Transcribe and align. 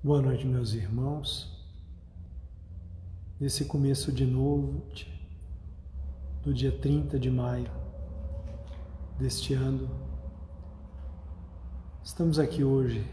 Boa 0.00 0.22
noite, 0.22 0.46
meus 0.46 0.74
irmãos. 0.74 1.60
Nesse 3.40 3.64
começo 3.64 4.12
de 4.12 4.24
novo, 4.24 4.80
do 6.40 6.54
dia 6.54 6.70
30 6.70 7.18
de 7.18 7.28
maio 7.28 7.68
deste 9.18 9.54
ano, 9.54 9.90
estamos 12.00 12.38
aqui 12.38 12.62
hoje 12.62 13.04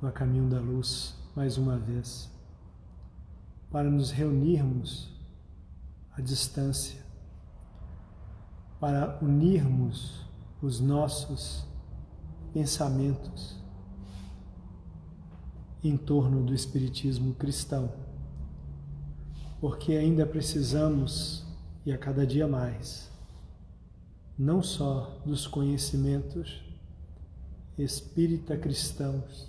no 0.00 0.12
Caminho 0.12 0.48
da 0.48 0.60
Luz, 0.60 1.16
mais 1.34 1.58
uma 1.58 1.76
vez, 1.76 2.30
para 3.68 3.90
nos 3.90 4.12
reunirmos 4.12 5.12
à 6.12 6.20
distância, 6.20 7.04
para 8.78 9.18
unirmos 9.20 10.24
os 10.62 10.78
nossos 10.78 11.66
pensamentos 12.52 13.59
em 15.82 15.96
torno 15.96 16.44
do 16.44 16.54
Espiritismo 16.54 17.34
cristão, 17.34 17.92
porque 19.60 19.92
ainda 19.92 20.26
precisamos, 20.26 21.44
e 21.84 21.92
a 21.92 21.98
cada 21.98 22.26
dia 22.26 22.46
mais, 22.46 23.10
não 24.38 24.62
só 24.62 25.20
dos 25.24 25.46
conhecimentos 25.46 26.62
espírita 27.82 28.56
cristãos, 28.56 29.48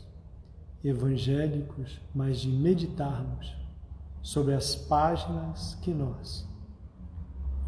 evangélicos, 0.83 1.99
mas 2.13 2.39
de 2.39 2.49
meditarmos 2.49 3.55
sobre 4.21 4.53
as 4.53 4.75
páginas 4.75 5.75
que 5.81 5.91
nós 5.91 6.47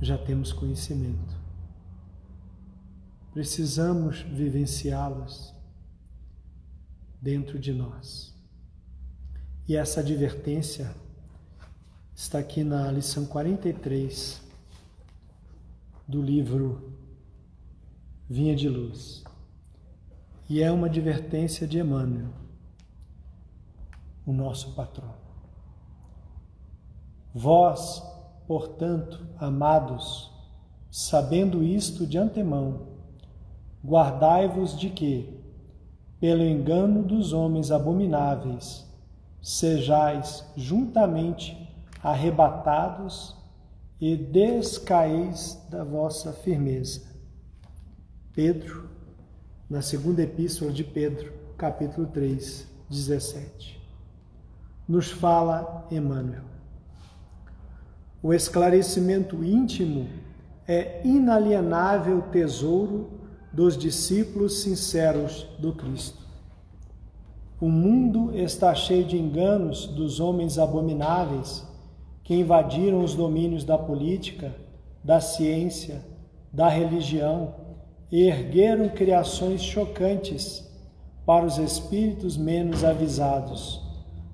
já 0.01 0.17
temos 0.17 0.51
conhecimento. 0.51 1.35
Precisamos 3.33 4.21
vivenciá-las 4.21 5.53
dentro 7.21 7.57
de 7.57 7.73
nós. 7.73 8.32
E 9.65 9.77
essa 9.77 10.01
advertência 10.01 10.93
está 12.13 12.39
aqui 12.39 12.65
na 12.65 12.91
lição 12.91 13.25
43 13.25 14.41
do 16.05 16.21
livro 16.21 16.91
Vinha 18.29 18.53
de 18.53 18.67
Luz. 18.67 19.23
E 20.49 20.61
é 20.61 20.69
uma 20.69 20.87
advertência 20.87 21.65
de 21.65 21.79
Emmanuel, 21.79 22.27
o 24.25 24.33
nosso 24.33 24.73
patrão. 24.73 25.13
Vós, 27.33 28.03
portanto, 28.45 29.25
amados, 29.37 30.29
sabendo 30.91 31.63
isto 31.63 32.05
de 32.05 32.17
antemão, 32.17 32.87
guardai-vos 33.83 34.77
de 34.77 34.89
que, 34.89 35.41
pelo 36.19 36.43
engano 36.43 37.01
dos 37.01 37.31
homens 37.31 37.71
abomináveis, 37.71 38.91
sejais 39.43 40.45
juntamente 40.55 41.69
arrebatados 42.01 43.35
e 43.99 44.15
descaís 44.15 45.61
da 45.69 45.83
vossa 45.83 46.31
firmeza. 46.31 47.03
Pedro, 48.33 48.89
na 49.69 49.81
segunda 49.81 50.21
epístola 50.21 50.71
de 50.71 50.83
Pedro, 50.83 51.33
capítulo 51.57 52.07
3, 52.07 52.67
17. 52.89 53.81
Nos 54.87 55.11
fala 55.11 55.87
Emmanuel. 55.91 56.43
O 58.21 58.33
esclarecimento 58.33 59.43
íntimo 59.43 60.07
é 60.65 61.01
inalienável 61.05 62.21
tesouro 62.23 63.19
dos 63.51 63.77
discípulos 63.77 64.61
sinceros 64.61 65.43
do 65.59 65.73
Cristo. 65.73 66.22
O 67.63 67.69
mundo 67.69 68.37
está 68.37 68.75
cheio 68.75 69.05
de 69.05 69.17
enganos 69.17 69.87
dos 69.87 70.19
homens 70.19 70.59
abomináveis 70.59 71.65
que 72.21 72.35
invadiram 72.35 73.01
os 73.01 73.15
domínios 73.15 73.63
da 73.63 73.77
política, 73.77 74.53
da 75.01 75.21
ciência, 75.21 76.03
da 76.51 76.67
religião 76.67 77.55
e 78.11 78.23
ergueram 78.23 78.89
criações 78.89 79.63
chocantes 79.63 80.69
para 81.25 81.45
os 81.45 81.57
espíritos 81.57 82.35
menos 82.35 82.83
avisados. 82.83 83.81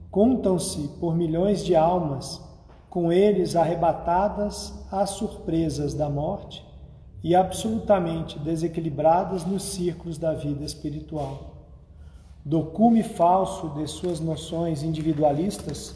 Contam-se 0.09 0.87
por 0.99 1.15
milhões 1.15 1.63
de 1.63 1.75
almas, 1.75 2.41
com 2.89 3.13
eles 3.13 3.55
arrebatadas 3.55 4.73
às 4.91 5.11
surpresas 5.11 5.93
da 5.93 6.09
morte 6.09 6.65
e 7.23 7.35
absolutamente 7.35 8.39
desequilibradas 8.39 9.45
nos 9.45 9.61
círculos 9.61 10.17
da 10.17 10.33
vida 10.33 10.65
espiritual 10.65 11.58
do 12.49 12.63
cume 12.63 13.03
falso 13.03 13.69
de 13.75 13.85
suas 13.85 14.19
noções 14.19 14.81
individualistas, 14.81 15.95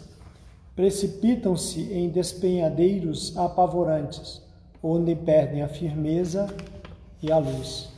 precipitam-se 0.75 1.91
em 1.91 2.09
despenhadeiros 2.09 3.35
apavorantes, 3.35 4.39
onde 4.83 5.15
perdem 5.15 5.63
a 5.63 5.67
firmeza 5.67 6.45
e 7.23 7.31
a 7.31 7.39
luz. 7.39 7.91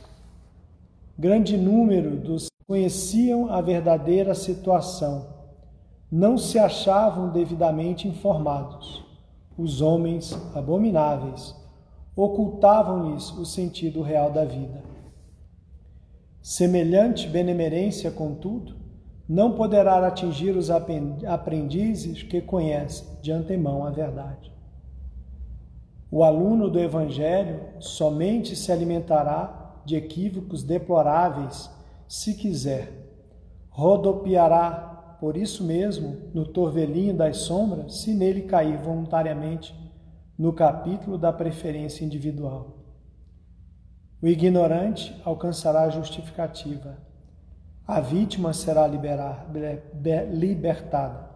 Grande 1.18 1.54
número 1.58 2.16
dos 2.16 2.46
conheciam 2.66 3.52
a 3.52 3.60
verdadeira 3.60 4.34
situação 4.34 5.26
não 6.10 6.38
se 6.38 6.58
achavam 6.58 7.28
devidamente 7.28 8.08
informados. 8.08 9.04
Os 9.58 9.82
homens 9.82 10.32
abomináveis 10.54 11.54
ocultavam-lhes 12.16 13.32
o 13.32 13.44
sentido 13.44 14.00
real 14.00 14.30
da 14.30 14.46
vida. 14.46 14.82
Semelhante 16.48 17.26
benemerência, 17.26 18.08
contudo, 18.08 18.76
não 19.28 19.56
poderá 19.56 20.06
atingir 20.06 20.56
os 20.56 20.70
aprendizes 20.70 22.22
que 22.22 22.40
conhecem 22.40 23.04
de 23.20 23.32
antemão 23.32 23.84
a 23.84 23.90
verdade. 23.90 24.52
O 26.08 26.22
aluno 26.22 26.70
do 26.70 26.78
Evangelho 26.78 27.62
somente 27.80 28.54
se 28.54 28.70
alimentará 28.70 29.80
de 29.84 29.96
equívocos 29.96 30.62
deploráveis 30.62 31.68
se 32.06 32.34
quiser. 32.34 32.92
Rodopiará, 33.68 35.16
por 35.18 35.36
isso 35.36 35.64
mesmo, 35.64 36.30
no 36.32 36.46
torvelinho 36.46 37.12
das 37.12 37.38
sombras, 37.38 38.02
se 38.02 38.14
nele 38.14 38.42
cair 38.42 38.78
voluntariamente 38.78 39.74
no 40.38 40.52
capítulo 40.52 41.18
da 41.18 41.32
preferência 41.32 42.04
individual. 42.04 42.85
O 44.20 44.26
ignorante 44.26 45.14
alcançará 45.24 45.82
a 45.82 45.90
justificativa. 45.90 46.96
A 47.86 48.00
vítima 48.00 48.52
será 48.52 48.86
liberar, 48.86 49.46
libertada. 50.32 51.30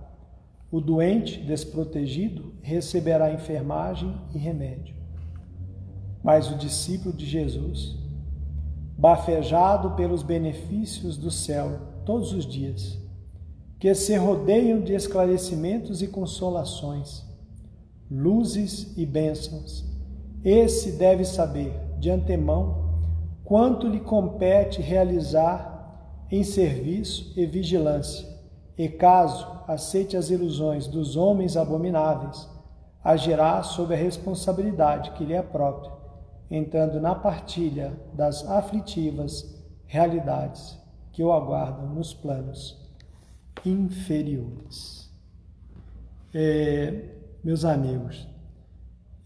O 0.71 0.81
doente, 0.81 1.41
desprotegido, 1.41 2.55
receberá 2.63 3.33
enfermagem 3.33 4.15
e 4.35 4.39
remédio. 4.39 4.95
Mas 6.23 6.51
o 6.51 6.57
discípulo 6.57 7.15
de 7.15 7.27
Jesus, 7.27 7.99
bafejado 8.97 9.91
pelos 9.93 10.23
benefícios 10.23 11.17
do 11.17 11.31
céu 11.31 11.81
todos 12.05 12.33
os 12.33 12.47
dias, 12.47 12.99
que 13.79 13.95
se 13.95 14.17
rodeiam 14.17 14.81
de 14.81 14.95
esclarecimentos 14.95 16.03
e 16.03 16.09
consolações, 16.09 17.25
luzes 18.11 18.97
e 18.97 19.05
bênçãos, 19.05 19.85
esse 20.43 20.93
deve 20.93 21.25
saber 21.25 21.90
de 22.01 22.11
antemão 22.11 22.91
quanto 23.45 23.87
lhe 23.87 24.01
compete 24.01 24.81
realizar 24.81 26.27
em 26.31 26.43
serviço 26.43 27.33
e 27.37 27.45
vigilância, 27.45 28.27
e 28.79 28.89
caso 28.89 29.47
aceite 29.67 30.17
as 30.17 30.31
ilusões 30.31 30.87
dos 30.87 31.17
homens 31.17 31.57
abomináveis, 31.57 32.49
agirá 33.03 33.63
sob 33.63 33.93
a 33.93 33.97
responsabilidade 33.97 35.11
que 35.13 35.25
lhe 35.25 35.35
é 35.35 35.43
própria, 35.43 35.93
entrando 36.51 37.01
na 37.01 37.15
partilha 37.15 37.93
das 38.15 38.49
aflitivas 38.49 39.55
realidades 39.87 40.79
que 41.13 41.23
o 41.23 41.33
aguardam 41.33 41.89
nos 41.89 42.15
planos 42.15 42.79
inferiores. 43.65 45.11
É, 46.33 47.17
meus 47.43 47.65
amigos, 47.65 48.29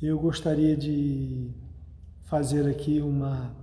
eu 0.00 0.18
gostaria 0.18 0.76
de 0.76 1.50
fazer 2.34 2.68
aqui 2.68 3.00
uma. 3.00 3.54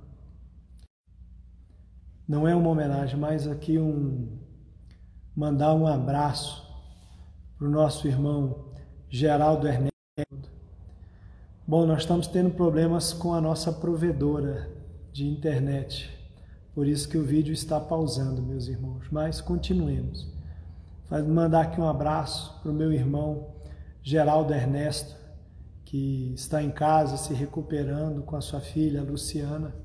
Não 2.26 2.48
é 2.48 2.56
uma 2.56 2.70
homenagem, 2.70 3.20
mas 3.20 3.46
aqui 3.46 3.78
um. 3.78 4.40
Mandar 5.36 5.74
um 5.74 5.86
abraço 5.86 6.66
para 7.58 7.68
o 7.68 7.70
nosso 7.70 8.08
irmão 8.08 8.72
Geraldo 9.10 9.68
Ernesto. 9.68 10.50
Bom, 11.68 11.86
nós 11.86 12.04
estamos 12.04 12.28
tendo 12.28 12.52
problemas 12.52 13.12
com 13.12 13.34
a 13.34 13.42
nossa 13.42 13.74
provedora 13.74 14.70
de 15.12 15.28
internet, 15.28 16.10
por 16.74 16.88
isso 16.88 17.10
que 17.10 17.18
o 17.18 17.26
vídeo 17.26 17.52
está 17.52 17.78
pausando, 17.78 18.42
meus 18.42 18.70
irmãos. 18.70 19.06
Mas 19.12 19.42
continuemos. 19.42 20.32
Mandar 21.28 21.64
aqui 21.64 21.82
um 21.82 21.90
abraço 21.90 22.58
para 22.62 22.72
o 22.72 22.74
meu 22.74 22.94
irmão 22.94 23.48
Geraldo 24.02 24.54
Ernesto, 24.54 25.14
que 25.92 26.32
está 26.34 26.64
em 26.64 26.72
casa 26.72 27.18
se 27.18 27.34
recuperando 27.34 28.24
com 28.24 28.38
a 28.38 28.42
sua 28.42 28.62
filha 28.62 29.04
Luciana. 29.04 29.76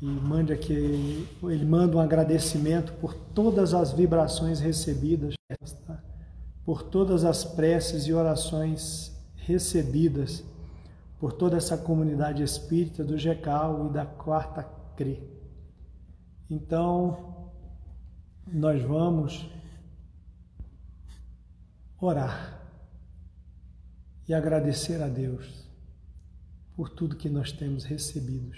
E 0.00 0.06
mande 0.06 0.52
aqui 0.52 1.26
ele 1.42 1.64
manda 1.64 1.96
um 1.96 2.00
agradecimento 2.00 2.92
por 3.00 3.14
todas 3.14 3.74
as 3.74 3.90
vibrações 3.90 4.60
recebidas 4.60 5.34
por 6.64 6.84
todas 6.84 7.24
as 7.24 7.44
preces 7.44 8.04
e 8.06 8.12
orações 8.12 9.12
recebidas 9.34 10.44
por 11.18 11.32
toda 11.32 11.56
essa 11.56 11.76
comunidade 11.76 12.44
espírita 12.44 13.02
do 13.02 13.18
GECAL 13.18 13.88
e 13.88 13.92
da 13.92 14.06
Quarta 14.06 14.62
CRE. 14.94 15.20
Então, 16.48 17.50
nós 18.46 18.80
vamos 18.82 19.50
orar 22.00 22.57
e 24.28 24.34
agradecer 24.34 25.02
a 25.02 25.08
Deus 25.08 25.66
por 26.76 26.90
tudo 26.90 27.16
que 27.16 27.30
nós 27.30 27.50
temos 27.50 27.82
recebido, 27.84 28.54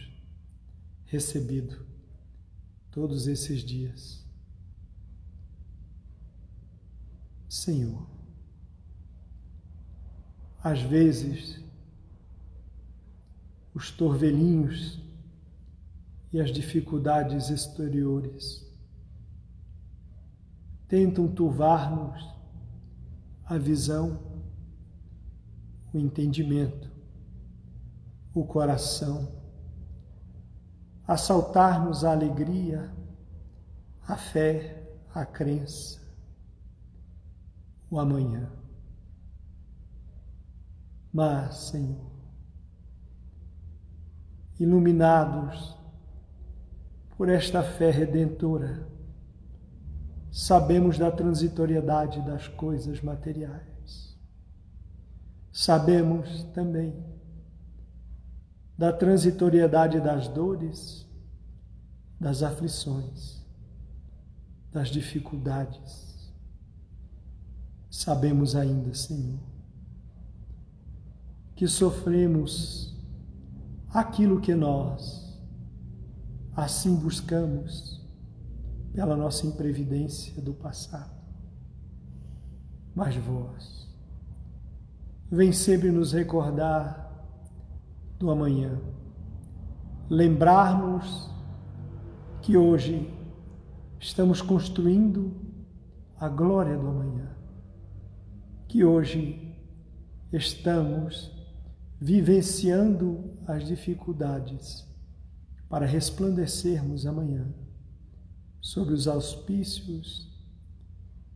recebido 1.07 1.87
todos 2.91 3.27
esses 3.29 3.61
dias. 3.63 4.27
Senhor, 7.49 8.07
às 10.63 10.83
vezes 10.83 11.63
os 13.73 13.91
torvelinhos 13.91 15.01
e 16.33 16.41
as 16.41 16.53
dificuldades 16.53 17.49
exteriores 17.49 18.67
tentam 20.89 21.29
turvar-nos 21.29 22.29
a 23.45 23.57
visão, 23.57 24.30
o 25.93 25.99
entendimento, 25.99 26.91
o 28.35 28.45
coração, 28.45 29.29
assaltar-nos 31.07 32.05
a 32.05 32.13
alegria, 32.13 32.93
a 34.07 34.17
fé, 34.17 34.83
a 35.13 35.27
crença, 35.27 36.01
o 37.91 37.99
amanhã. 37.99 38.51
Mas, 41.13 41.57
Senhor, 41.71 42.11
iluminados 44.61 45.77
por 47.17 47.29
esta 47.29 47.63
fé 47.63 47.91
redentora, 47.91 48.87
sabemos 50.31 50.97
da 50.97 51.11
transitoriedade 51.11 52.21
das 52.23 52.47
coisas 52.47 53.01
materiais. 53.01 53.70
Sabemos 55.53 56.45
também 56.55 56.95
da 58.79 58.93
transitoriedade 58.93 60.01
das 60.01 60.27
dores, 60.29 61.07
das 62.19 62.43
aflições, 62.43 63.45
das 64.73 64.89
dificuldades. 64.89 66.33
Sabemos 67.91 68.55
ainda, 68.55 68.95
Senhor, 68.95 69.41
que 71.55 71.67
sofremos 71.67 72.97
aquilo 73.93 74.41
que 74.41 74.55
nós 74.55 75.39
assim 76.57 76.95
buscamos 76.95 78.01
pela 78.93 79.17
nossa 79.17 79.47
imprevidência 79.47 80.41
do 80.41 80.55
passado. 80.55 81.21
Mas 82.95 83.15
vós, 83.17 83.90
vem 85.31 85.53
sempre 85.53 85.91
nos 85.93 86.13
recordar 86.13 87.09
do 88.19 88.31
amanhã, 88.31 88.81
lembrar-nos 90.09 91.31
que 92.43 92.57
hoje 92.57 93.09
estamos 93.99 94.43
construindo 94.43 95.33
a 96.19 96.29
glória 96.29 96.77
do 96.77 96.89
amanhã, 96.89 97.31
que 98.67 98.85
hoje 98.85 99.57
estamos 100.33 101.31
vivenciando 102.01 103.39
as 103.47 103.67
dificuldades 103.67 104.87
para 105.69 105.87
resplandecermos 105.87 107.07
amanhã 107.07 107.47
sob 108.61 108.93
os 108.93 109.07
auspícios 109.07 110.29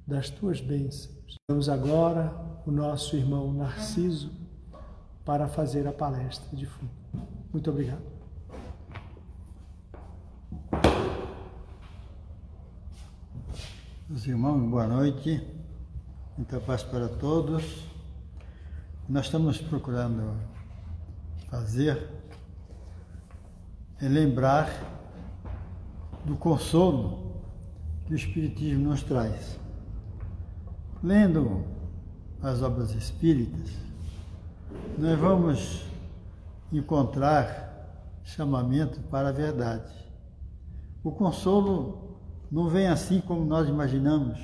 das 0.06 0.28
tuas 0.28 0.60
bênçãos. 0.60 1.36
Vamos 1.48 1.68
agora 1.68 2.53
o 2.66 2.70
nosso 2.70 3.16
irmão 3.16 3.52
Narciso 3.52 4.30
para 5.24 5.48
fazer 5.48 5.86
a 5.86 5.92
palestra 5.92 6.56
de 6.56 6.66
fundo. 6.66 6.90
Muito 7.52 7.70
obrigado. 7.70 8.02
Meus 14.08 14.26
irmãos, 14.26 14.70
boa 14.70 14.86
noite. 14.86 15.46
Muita 16.36 16.60
paz 16.60 16.82
para 16.82 17.08
todos. 17.08 17.84
Nós 19.08 19.26
estamos 19.26 19.58
procurando 19.58 20.36
fazer 21.50 22.10
é 24.00 24.08
lembrar 24.08 24.68
do 26.24 26.36
consolo 26.36 27.42
que 28.06 28.12
o 28.12 28.16
Espiritismo 28.16 28.90
nos 28.90 29.02
traz. 29.02 29.58
Lendo 31.02 31.73
as 32.46 32.62
obras 32.62 32.94
espíritas, 32.94 33.70
nós 34.98 35.18
vamos 35.18 35.86
encontrar 36.70 38.20
chamamento 38.22 39.00
para 39.02 39.28
a 39.28 39.32
verdade. 39.32 39.92
O 41.02 41.10
consolo 41.10 42.18
não 42.50 42.68
vem 42.68 42.86
assim 42.86 43.20
como 43.20 43.44
nós 43.44 43.68
imaginamos, 43.68 44.38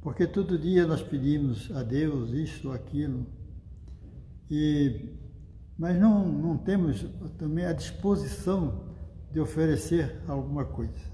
porque 0.00 0.26
todo 0.26 0.58
dia 0.58 0.86
nós 0.86 1.02
pedimos 1.02 1.70
a 1.76 1.82
Deus 1.82 2.30
isso 2.30 2.68
ou 2.68 2.74
aquilo, 2.74 3.26
e, 4.50 5.14
mas 5.78 5.98
não, 6.00 6.26
não 6.26 6.58
temos 6.58 7.06
também 7.38 7.66
a 7.66 7.72
disposição 7.72 8.84
de 9.32 9.38
oferecer 9.38 10.20
alguma 10.26 10.64
coisa. 10.64 11.10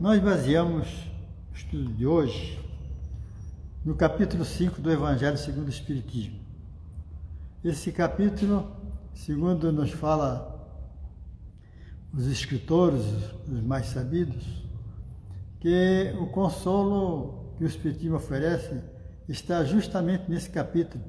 Nós 0.00 0.20
baseamos 0.20 0.88
o 1.52 1.54
estudo 1.54 1.92
de 1.92 2.04
hoje 2.04 2.63
no 3.84 3.94
capítulo 3.94 4.46
5 4.46 4.80
do 4.80 4.90
Evangelho 4.90 5.36
segundo 5.36 5.66
o 5.66 5.70
Espiritismo. 5.70 6.40
Esse 7.62 7.92
capítulo, 7.92 8.74
segundo 9.12 9.70
nos 9.70 9.90
fala 9.90 10.50
os 12.14 12.26
escritores, 12.26 13.04
os 13.46 13.60
mais 13.62 13.86
sabidos, 13.86 14.64
que 15.60 16.14
o 16.18 16.26
consolo 16.28 17.52
que 17.58 17.64
o 17.64 17.66
Espiritismo 17.66 18.16
oferece 18.16 18.80
está 19.28 19.62
justamente 19.64 20.30
nesse 20.30 20.48
capítulo, 20.48 21.04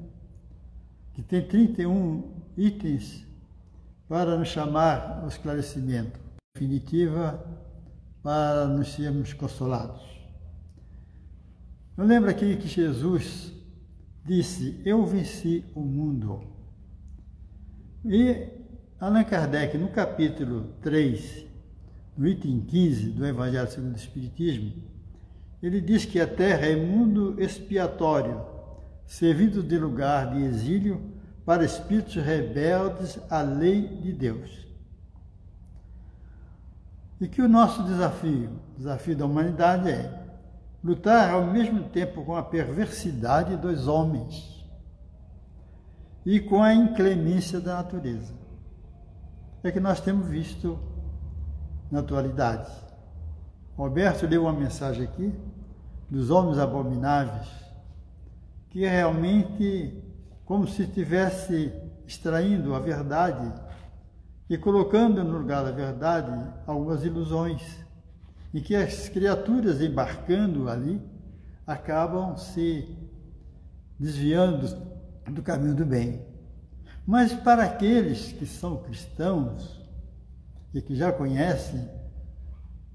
que 1.14 1.22
tem 1.22 1.46
31 1.46 2.30
itens 2.58 3.24
para 4.06 4.36
nos 4.36 4.48
chamar 4.48 5.20
ao 5.22 5.28
esclarecimento, 5.28 6.20
definitiva 6.54 7.42
para 8.22 8.66
nos 8.66 8.92
sermos 8.92 9.32
consolados. 9.32 10.15
Eu 11.96 12.04
lembro 12.04 12.28
aqui 12.28 12.56
que 12.56 12.68
Jesus 12.68 13.50
disse: 14.22 14.82
Eu 14.84 15.06
venci 15.06 15.64
o 15.74 15.80
mundo. 15.80 16.42
E 18.04 18.48
Allan 19.00 19.24
Kardec, 19.24 19.78
no 19.78 19.88
capítulo 19.88 20.74
3, 20.82 21.46
no 22.14 22.26
item 22.28 22.60
15 22.60 23.12
do 23.12 23.26
Evangelho 23.26 23.70
segundo 23.70 23.94
o 23.94 23.96
Espiritismo, 23.96 24.74
ele 25.62 25.80
diz 25.80 26.04
que 26.04 26.20
a 26.20 26.26
terra 26.26 26.66
é 26.66 26.76
mundo 26.76 27.40
expiatório, 27.40 28.44
servindo 29.06 29.62
de 29.62 29.78
lugar 29.78 30.34
de 30.34 30.42
exílio 30.42 31.00
para 31.46 31.64
espíritos 31.64 32.16
rebeldes 32.16 33.18
à 33.30 33.40
lei 33.40 33.88
de 34.02 34.12
Deus. 34.12 34.66
E 37.18 37.26
que 37.26 37.40
o 37.40 37.48
nosso 37.48 37.82
desafio, 37.84 38.50
o 38.74 38.78
desafio 38.78 39.16
da 39.16 39.24
humanidade 39.24 39.88
é 39.88 40.25
lutar 40.86 41.30
ao 41.30 41.44
mesmo 41.44 41.82
tempo 41.88 42.24
com 42.24 42.36
a 42.36 42.44
perversidade 42.44 43.56
dos 43.56 43.88
homens 43.88 44.64
e 46.24 46.38
com 46.38 46.62
a 46.62 46.72
inclemência 46.72 47.60
da 47.60 47.74
natureza. 47.74 48.32
É 49.64 49.72
que 49.72 49.80
nós 49.80 50.00
temos 50.00 50.28
visto 50.28 50.78
na 51.90 51.98
atualidade. 51.98 52.70
Roberto 53.76 54.28
deu 54.28 54.42
uma 54.42 54.52
mensagem 54.52 55.02
aqui 55.02 55.34
dos 56.08 56.30
homens 56.30 56.56
abomináveis, 56.56 57.48
que 58.70 58.84
é 58.84 58.88
realmente 58.88 60.00
como 60.44 60.68
se 60.68 60.82
estivesse 60.82 61.72
extraindo 62.06 62.76
a 62.76 62.78
verdade 62.78 63.52
e 64.48 64.56
colocando 64.56 65.24
no 65.24 65.36
lugar 65.36 65.64
da 65.64 65.72
verdade 65.72 66.48
algumas 66.64 67.04
ilusões 67.04 67.84
em 68.56 68.62
que 68.62 68.74
as 68.74 69.10
criaturas 69.10 69.82
embarcando 69.82 70.66
ali 70.70 70.98
acabam 71.66 72.38
se 72.38 72.96
desviando 74.00 74.66
do 75.30 75.42
caminho 75.42 75.74
do 75.74 75.84
bem. 75.84 76.24
Mas 77.06 77.34
para 77.34 77.64
aqueles 77.64 78.32
que 78.32 78.46
são 78.46 78.78
cristãos 78.78 79.78
e 80.72 80.80
que 80.80 80.96
já 80.96 81.12
conhecem 81.12 81.86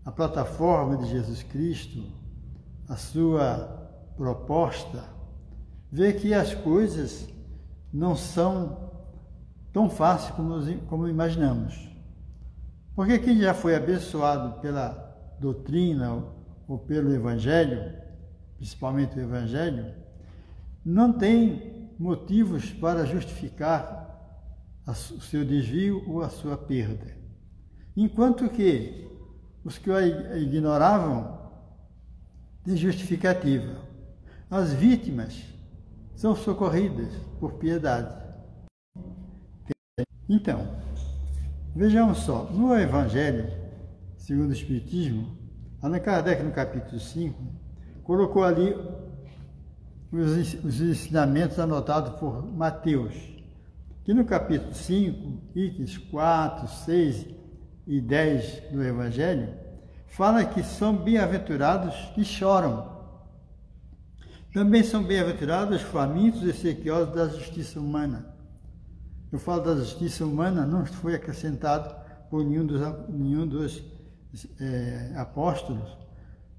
a 0.03 0.12
plataforma 0.12 0.98
de 0.98 1.08
Jesus 1.08 1.44
Cristo, 1.44 2.12
a 2.89 2.96
sua 2.96 3.68
proposta, 4.18 5.03
vê 5.91 6.12
que 6.12 6.34
as 6.34 6.56
coisas 6.56 7.27
não 7.94 8.15
são 8.15 8.89
tão 9.72 9.91
fáceis 9.91 10.34
como, 10.34 10.60
como 10.88 11.08
imaginamos. 11.08 11.88
Porque 12.96 13.20
quem 13.20 13.39
já 13.39 13.53
foi 13.53 13.75
abençoado 13.75 14.60
pela 14.60 15.11
doutrina 15.41 16.24
ou 16.67 16.77
pelo 16.77 17.13
Evangelho, 17.13 17.93
principalmente 18.57 19.17
o 19.17 19.21
Evangelho, 19.21 19.93
não 20.86 21.12
tem 21.12 21.89
motivos 22.00 22.71
para 22.71 23.05
justificar 23.05 24.00
o 24.88 24.93
seu 24.93 25.43
desvio 25.43 26.03
ou 26.07 26.21
a 26.21 26.29
sua 26.29 26.57
perda. 26.57 27.17
Enquanto 27.95 28.50
que 28.50 29.10
os 29.63 29.77
que 29.77 29.89
o 29.89 30.00
ignoravam 30.38 31.41
têm 32.63 32.75
justificativa. 32.75 33.75
As 34.50 34.74
vítimas 34.74 35.43
são 36.15 36.36
socorridas 36.36 37.13
por 37.39 37.53
piedade. 37.53 38.13
Então, 40.27 40.67
vejamos 41.75 42.19
só, 42.19 42.45
no 42.45 42.75
Evangelho, 42.75 43.61
segundo 44.31 44.51
o 44.51 44.53
Espiritismo, 44.53 45.38
Allan 45.81 46.00
Kardec, 46.00 46.41
no 46.41 46.53
capítulo 46.53 46.97
5, 46.97 47.38
colocou 48.01 48.45
ali 48.45 48.73
os, 50.09 50.53
os 50.63 50.79
ensinamentos 50.79 51.59
anotados 51.59 52.17
por 52.17 52.50
Mateus, 52.50 53.13
que 54.05 54.13
no 54.13 54.23
capítulo 54.23 54.73
5, 54.73 55.38
itens 55.53 55.97
4, 55.97 56.65
6 56.65 57.27
e 57.85 58.00
10 58.00 58.71
do 58.71 58.81
Evangelho, 58.81 59.53
fala 60.07 60.45
que 60.45 60.63
são 60.63 60.95
bem-aventurados 60.95 61.93
que 62.15 62.23
choram. 62.23 62.89
Também 64.53 64.81
são 64.81 65.03
bem-aventurados 65.03 65.75
os 65.75 65.81
famintos 65.81 66.43
e 66.43 66.53
sequiosos 66.53 67.13
da 67.13 67.27
justiça 67.27 67.81
humana. 67.81 68.33
Eu 69.29 69.39
falo 69.39 69.61
da 69.61 69.75
justiça 69.75 70.25
humana, 70.25 70.65
não 70.65 70.85
foi 70.85 71.15
acrescentado 71.15 71.93
por 72.29 72.45
nenhum 72.45 72.65
dos, 72.65 72.79
nenhum 73.09 73.45
dos 73.45 73.90
é, 74.59 75.13
apóstolos, 75.15 75.97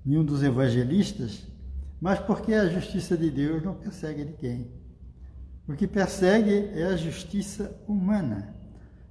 nenhum 0.05 0.25
dos 0.25 0.43
evangelistas, 0.43 1.47
mas 2.01 2.19
porque 2.19 2.53
a 2.53 2.69
justiça 2.69 3.17
de 3.17 3.31
Deus 3.31 3.63
não 3.63 3.75
persegue 3.75 4.25
ninguém. 4.25 4.71
O 5.69 5.75
que 5.75 5.87
persegue 5.87 6.71
é 6.75 6.85
a 6.85 6.97
justiça 6.97 7.81
humana, 7.87 8.55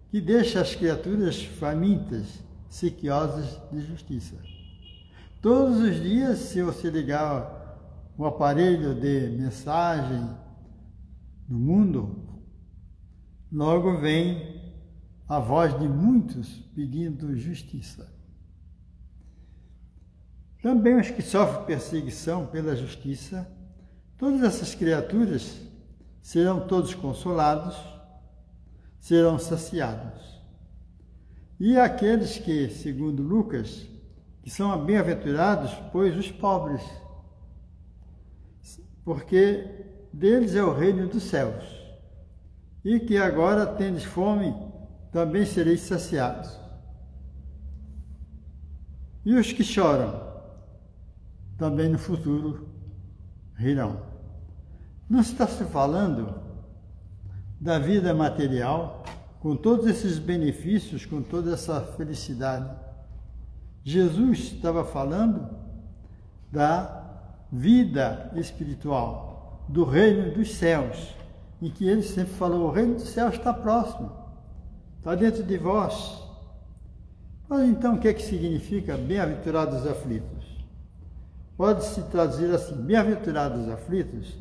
que 0.09 0.19
deixa 0.19 0.59
as 0.59 0.75
criaturas 0.75 1.41
famintas, 1.41 2.43
sequiosas 2.69 3.59
de 3.71 3.81
justiça. 3.81 4.35
Todos 5.41 5.79
os 5.79 5.95
dias, 6.01 6.37
se 6.39 6.61
você 6.61 6.89
ligar 6.89 7.59
o 8.17 8.25
aparelho 8.25 8.93
de 8.93 9.29
mensagem 9.37 10.29
no 11.47 11.57
mundo, 11.57 12.41
logo 13.51 13.97
vem 13.99 14.61
a 15.27 15.39
voz 15.39 15.77
de 15.79 15.87
muitos 15.87 16.59
pedindo 16.75 17.35
justiça. 17.37 18.11
Também 20.61 20.99
os 20.99 21.09
que 21.09 21.23
sofrem 21.23 21.65
perseguição 21.65 22.45
pela 22.45 22.75
justiça, 22.75 23.51
todas 24.17 24.43
essas 24.43 24.75
criaturas 24.75 25.59
serão 26.21 26.67
todos 26.67 26.93
consolados, 26.93 27.75
serão 28.99 29.39
saciados. 29.39 30.39
E 31.59 31.77
aqueles 31.77 32.37
que, 32.37 32.69
segundo 32.69 33.23
Lucas, 33.23 33.87
que 34.43 34.49
são 34.49 34.85
bem-aventurados, 34.85 35.71
pois 35.91 36.15
os 36.15 36.31
pobres, 36.31 36.81
porque 39.03 39.67
deles 40.13 40.55
é 40.55 40.63
o 40.63 40.73
reino 40.73 41.07
dos 41.07 41.23
céus. 41.23 41.63
E 42.85 42.99
que 42.99 43.17
agora 43.17 43.65
tendes 43.65 44.03
fome, 44.03 44.55
também 45.11 45.45
sereis 45.45 45.81
saciados. 45.81 46.59
E 49.23 49.35
os 49.35 49.53
que 49.53 49.63
choram, 49.63 50.30
também 51.61 51.89
no 51.89 51.99
futuro 51.99 52.67
rirão. 53.55 54.01
Não 55.07 55.19
está 55.19 55.45
se 55.45 55.63
falando 55.65 56.41
da 57.59 57.77
vida 57.77 58.15
material, 58.15 59.03
com 59.39 59.55
todos 59.55 59.85
esses 59.85 60.17
benefícios, 60.17 61.05
com 61.05 61.21
toda 61.21 61.53
essa 61.53 61.79
felicidade. 61.95 62.67
Jesus 63.83 64.53
estava 64.53 64.83
falando 64.83 65.55
da 66.51 67.45
vida 67.51 68.31
espiritual, 68.33 69.63
do 69.69 69.83
reino 69.83 70.33
dos 70.33 70.55
céus, 70.55 71.15
em 71.61 71.69
que 71.69 71.87
ele 71.87 72.01
sempre 72.01 72.33
falou: 72.33 72.69
o 72.69 72.71
reino 72.71 72.95
dos 72.95 73.09
céus 73.09 73.35
está 73.35 73.53
próximo, 73.53 74.11
está 74.97 75.13
dentro 75.13 75.43
de 75.43 75.57
vós. 75.59 76.23
Mas 77.47 77.69
então 77.69 77.93
o 77.93 77.99
que 77.99 78.07
é 78.07 78.13
que 78.15 78.23
significa 78.23 78.97
bem-aventurados 78.97 79.85
aflitos? 79.85 80.40
Pode-se 81.61 82.01
traduzir 82.05 82.51
assim: 82.55 82.73
bem-aventurados 82.73 83.69
aflitos 83.69 84.35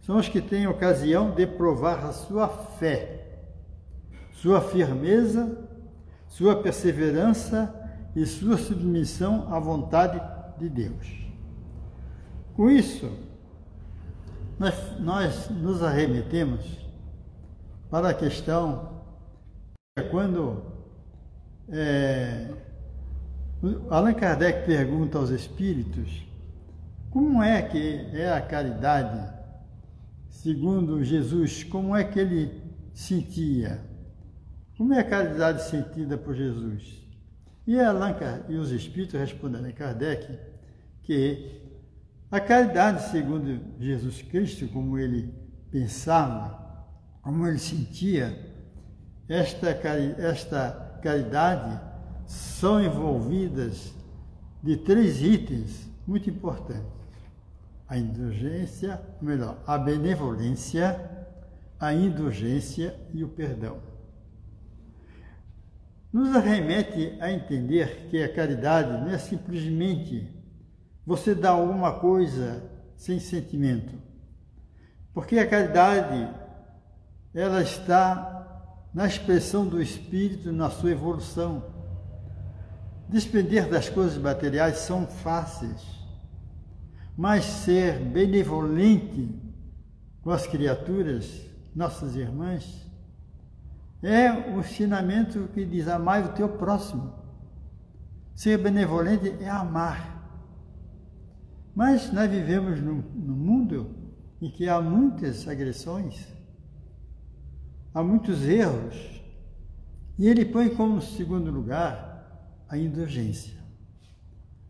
são 0.00 0.16
os 0.16 0.28
que 0.28 0.40
têm 0.42 0.66
ocasião 0.66 1.30
de 1.30 1.46
provar 1.46 2.04
a 2.04 2.12
sua 2.12 2.48
fé, 2.48 3.28
sua 4.32 4.60
firmeza, 4.60 5.56
sua 6.26 6.60
perseverança 6.60 7.72
e 8.16 8.26
sua 8.26 8.56
submissão 8.56 9.54
à 9.54 9.60
vontade 9.60 10.20
de 10.58 10.68
Deus. 10.68 11.06
Com 12.56 12.68
isso, 12.68 13.08
nós, 14.58 14.98
nós 14.98 15.50
nos 15.50 15.80
arremetemos 15.80 16.76
para 17.88 18.08
a 18.08 18.14
questão 18.14 19.04
quando 20.10 20.60
é, 21.68 22.50
Allan 23.88 24.14
Kardec 24.14 24.66
pergunta 24.66 25.18
aos 25.18 25.30
espíritos 25.30 26.33
como 27.14 27.40
é 27.40 27.62
que 27.62 28.08
é 28.12 28.32
a 28.32 28.40
caridade, 28.40 29.32
segundo 30.28 31.04
Jesus, 31.04 31.62
como 31.62 31.94
é 31.94 32.02
que 32.02 32.18
ele 32.18 32.60
sentia? 32.92 33.80
Como 34.76 34.92
é 34.92 34.98
a 34.98 35.04
caridade 35.04 35.62
sentida 35.62 36.18
por 36.18 36.34
Jesus? 36.34 37.06
E, 37.68 37.78
Allan, 37.78 38.16
e 38.48 38.56
os 38.56 38.72
Espíritos 38.72 39.20
responderam 39.20 39.68
a 39.68 39.72
Kardec 39.72 40.26
que 41.04 41.62
a 42.32 42.40
caridade, 42.40 43.08
segundo 43.12 43.60
Jesus 43.78 44.20
Cristo, 44.22 44.66
como 44.66 44.98
ele 44.98 45.32
pensava, 45.70 46.84
como 47.22 47.46
ele 47.46 47.60
sentia, 47.60 48.36
esta, 49.28 49.68
esta 50.18 50.98
caridade 51.00 51.80
são 52.26 52.82
envolvidas 52.82 53.94
de 54.60 54.76
três 54.78 55.22
itens 55.22 55.88
muito 56.08 56.28
importantes 56.28 57.03
a 57.88 57.98
indulgência, 57.98 59.00
melhor, 59.20 59.62
a 59.66 59.76
benevolência, 59.76 61.10
a 61.78 61.92
indulgência 61.92 62.98
e 63.12 63.22
o 63.22 63.28
perdão. 63.28 63.78
Nos 66.12 66.34
arremete 66.34 67.16
a 67.20 67.30
entender 67.30 68.06
que 68.08 68.22
a 68.22 68.32
caridade 68.32 68.92
não 69.02 69.10
é 69.10 69.18
simplesmente 69.18 70.32
você 71.04 71.34
dar 71.34 71.50
alguma 71.50 71.98
coisa 71.98 72.70
sem 72.96 73.18
sentimento. 73.18 74.00
Porque 75.12 75.38
a 75.38 75.46
caridade 75.46 76.28
ela 77.34 77.60
está 77.62 78.88
na 78.94 79.06
expressão 79.06 79.66
do 79.66 79.82
espírito 79.82 80.52
na 80.52 80.70
sua 80.70 80.92
evolução. 80.92 81.64
Despender 83.08 83.68
das 83.68 83.88
coisas 83.88 84.16
materiais 84.16 84.78
são 84.78 85.06
fáceis 85.06 86.03
mas 87.16 87.44
ser 87.44 87.98
benevolente 88.00 89.28
com 90.22 90.30
as 90.30 90.46
criaturas, 90.46 91.42
nossas 91.74 92.16
irmãs, 92.16 92.84
é 94.02 94.30
o 94.32 94.60
ensinamento 94.60 95.48
que 95.54 95.64
diz: 95.64 95.88
amai 95.88 96.24
o 96.24 96.32
teu 96.32 96.48
próximo. 96.48 97.12
Ser 98.34 98.58
benevolente 98.58 99.34
é 99.40 99.48
amar. 99.48 100.12
Mas 101.74 102.12
nós 102.12 102.30
vivemos 102.30 102.80
num, 102.80 103.02
num 103.14 103.34
mundo 103.34 103.90
em 104.40 104.50
que 104.50 104.68
há 104.68 104.80
muitas 104.80 105.48
agressões, 105.48 106.28
há 107.92 108.02
muitos 108.02 108.44
erros, 108.44 109.22
e 110.18 110.28
ele 110.28 110.44
põe 110.44 110.68
como 110.68 111.00
segundo 111.00 111.50
lugar 111.50 112.64
a 112.68 112.76
indulgência. 112.76 113.63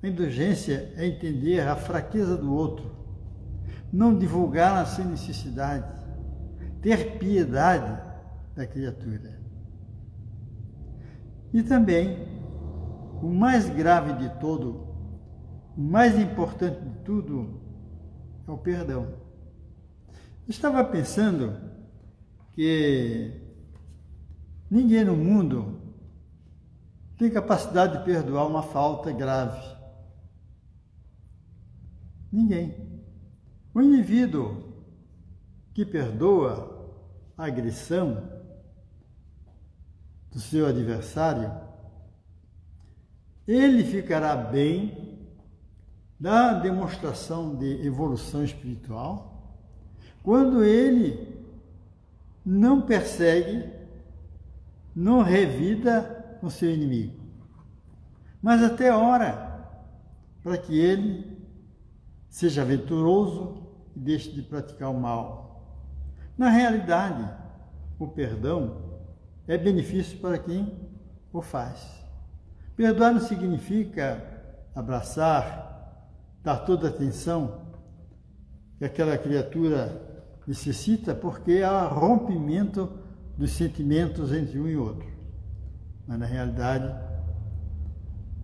Indulgência 0.08 0.92
é 0.96 1.06
entender 1.06 1.60
a 1.60 1.76
fraqueza 1.76 2.36
do 2.36 2.52
outro, 2.52 2.94
não 3.92 4.16
divulgar 4.16 4.86
sem 4.86 5.04
necessidade, 5.06 5.86
ter 6.82 7.18
piedade 7.18 8.00
da 8.54 8.66
criatura. 8.66 9.40
E 11.52 11.62
também, 11.62 12.28
o 13.22 13.28
mais 13.28 13.68
grave 13.68 14.12
de 14.14 14.28
todo, 14.40 14.86
o 15.76 15.80
mais 15.80 16.18
importante 16.18 16.80
de 16.80 16.98
tudo, 17.04 17.60
é 18.46 18.50
o 18.50 18.58
perdão. 18.58 19.14
Estava 20.46 20.84
pensando 20.84 21.56
que 22.52 23.40
ninguém 24.70 25.04
no 25.04 25.16
mundo 25.16 25.80
tem 27.16 27.30
capacidade 27.30 27.98
de 27.98 28.04
perdoar 28.04 28.46
uma 28.46 28.62
falta 28.62 29.10
grave. 29.12 29.73
Ninguém. 32.34 32.74
O 33.72 33.80
indivíduo 33.80 34.74
que 35.72 35.86
perdoa 35.86 36.92
a 37.38 37.44
agressão 37.46 38.28
do 40.32 40.40
seu 40.40 40.66
adversário, 40.66 41.48
ele 43.46 43.84
ficará 43.84 44.34
bem 44.34 45.28
da 46.18 46.54
demonstração 46.54 47.54
de 47.54 47.86
evolução 47.86 48.42
espiritual 48.42 49.54
quando 50.20 50.64
ele 50.64 51.40
não 52.44 52.82
persegue, 52.82 53.72
não 54.92 55.22
revida 55.22 56.38
o 56.42 56.50
seu 56.50 56.72
inimigo, 56.72 57.14
mas 58.42 58.60
até 58.60 58.92
ora 58.92 59.70
para 60.42 60.58
que 60.58 60.76
ele 60.76 61.33
seja 62.34 62.62
aventuroso 62.62 63.62
e 63.94 64.00
deixe 64.00 64.32
de 64.32 64.42
praticar 64.42 64.90
o 64.90 65.00
mal. 65.00 65.86
Na 66.36 66.50
realidade, 66.50 67.30
o 67.96 68.08
perdão 68.08 68.98
é 69.46 69.56
benefício 69.56 70.18
para 70.18 70.36
quem 70.36 70.76
o 71.32 71.40
faz. 71.40 72.04
Perdoar 72.74 73.12
não 73.12 73.20
significa 73.20 74.20
abraçar, 74.74 76.10
dar 76.42 76.56
toda 76.64 76.88
a 76.88 76.90
atenção 76.90 77.68
que 78.78 78.84
aquela 78.84 79.16
criatura 79.16 80.26
necessita, 80.44 81.14
porque 81.14 81.62
há 81.62 81.86
rompimento 81.86 82.98
dos 83.38 83.52
sentimentos 83.52 84.32
entre 84.32 84.58
um 84.58 84.66
e 84.66 84.76
outro. 84.76 85.08
Mas 86.04 86.18
na 86.18 86.26
realidade, 86.26 86.92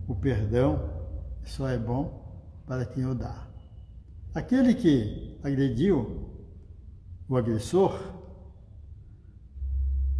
o 0.07 0.15
perdão 0.15 0.89
só 1.43 1.67
é 1.67 1.77
bom 1.77 2.39
para 2.65 2.85
quem 2.85 3.05
o 3.05 3.13
dá. 3.13 3.50
Aquele 4.33 4.73
que 4.73 5.37
agrediu 5.43 6.29
o 7.27 7.35
agressor, 7.35 7.99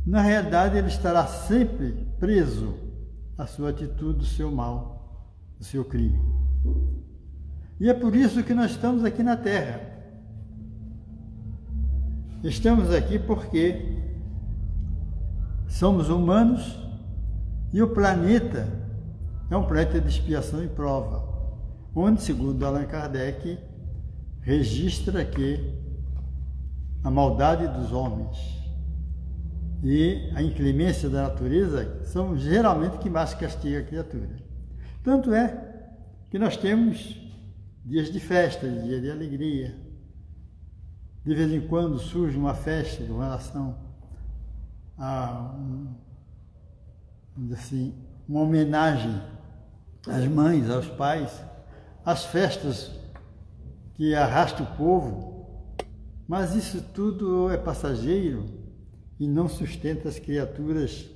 na 0.06 0.22
realidade 0.22 0.78
ele 0.78 0.88
estará 0.88 1.26
sempre 1.28 1.94
preso 2.20 2.76
à 3.38 3.46
sua 3.46 3.70
atitude, 3.70 4.20
do 4.20 4.26
seu 4.26 4.52
mal, 4.52 5.34
do 5.58 5.64
seu 5.64 5.86
crime. 5.86 6.20
E 7.80 7.90
é 7.90 7.94
por 7.94 8.16
isso 8.16 8.44
que 8.44 8.54
nós 8.54 8.72
estamos 8.72 9.06
aqui 9.06 9.24
na 9.24 9.38
Terra. 9.38 9.80
Estamos 12.44 12.92
aqui 12.94 13.18
porque 13.18 13.98
somos 15.68 16.10
humanos 16.10 16.78
e 17.72 17.82
o 17.82 17.88
planeta 17.88 18.68
é 19.50 19.56
um 19.56 19.66
planeta 19.66 20.02
de 20.02 20.10
expiação 20.10 20.64
e 20.64 20.68
prova, 20.68 21.24
onde, 21.96 22.22
segundo 22.22 22.66
Allan 22.66 22.86
Kardec, 22.86 23.58
registra 24.42 25.24
que 25.24 25.60
a 27.04 27.10
maldade 27.10 27.68
dos 27.68 27.92
homens 27.92 28.38
e 29.84 30.32
a 30.36 30.42
inclemência 30.42 31.10
da 31.10 31.24
natureza 31.24 32.04
são 32.06 32.38
geralmente 32.38 32.98
que 33.00 33.10
mais 33.10 33.34
castiga 33.34 33.80
a 33.80 33.84
criatura. 33.84 34.30
Tanto 35.04 35.34
é 35.34 35.90
que 36.30 36.38
nós 36.38 36.56
temos 36.56 37.20
dias 37.84 38.12
de 38.12 38.20
festa, 38.20 38.70
dias 38.70 39.02
de 39.02 39.10
alegria. 39.10 39.76
De 41.26 41.34
vez 41.36 41.52
em 41.52 41.62
quando 41.68 41.98
surge 42.00 42.38
uma 42.38 42.54
festa 42.54 43.04
com 43.04 43.20
relação 43.20 43.76
a 44.98 45.56
um, 45.58 45.88
assim, 47.54 47.96
uma 48.28 48.42
homenagem 48.42 49.22
às 50.08 50.28
mães, 50.28 50.70
aos 50.70 50.88
pais, 50.88 51.44
às 52.06 52.26
festas 52.26 52.92
que 54.02 54.16
arrasta 54.16 54.64
o 54.64 54.78
povo, 54.78 55.78
mas 56.28 56.56
isso 56.56 56.82
tudo 56.92 57.52
é 57.52 57.56
passageiro 57.56 58.44
e 59.20 59.28
não 59.28 59.48
sustenta 59.48 60.10
as 60.10 60.18
criaturas 60.18 61.08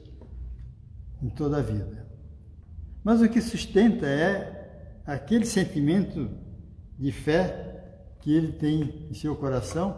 em 1.19 1.27
toda 1.29 1.57
a 1.57 1.61
vida. 1.63 2.05
Mas 3.03 3.23
o 3.23 3.27
que 3.27 3.41
sustenta 3.41 4.05
é 4.05 4.99
aquele 5.03 5.47
sentimento 5.47 6.29
de 6.95 7.11
fé 7.11 8.03
que 8.21 8.31
ele 8.31 8.51
tem 8.51 9.07
em 9.09 9.15
seu 9.15 9.35
coração, 9.35 9.97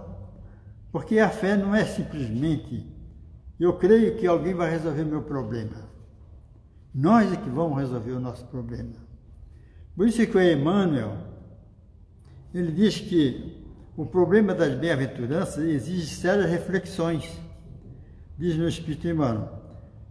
porque 0.89 1.19
a 1.19 1.30
fé 1.30 1.58
não 1.58 1.76
é 1.76 1.84
simplesmente 1.84 2.89
eu 3.60 3.73
creio 3.73 4.15
que 4.15 4.26
alguém 4.26 4.54
vai 4.54 4.71
resolver 4.71 5.04
meu 5.04 5.23
problema. 5.23 5.89
Nós 6.95 7.34
é 7.34 7.36
que 7.36 7.50
vamos 7.50 7.78
resolver 7.78 8.13
o 8.13 8.19
nosso 8.21 8.45
problema. 8.45 8.95
Por 9.93 10.08
isso 10.08 10.26
que 10.26 10.38
o 10.38 10.41
Emmanuel, 10.41 11.26
ele 12.53 12.71
diz 12.71 12.99
que 12.99 13.57
o 13.95 14.05
problema 14.05 14.53
das 14.53 14.73
bem-aventuranças 14.75 15.63
exige 15.63 16.07
sérias 16.07 16.49
reflexões, 16.49 17.29
diz 18.38 18.55
no 18.55 18.67
Espírito 18.67 19.07
Emmanuel. 19.07 19.57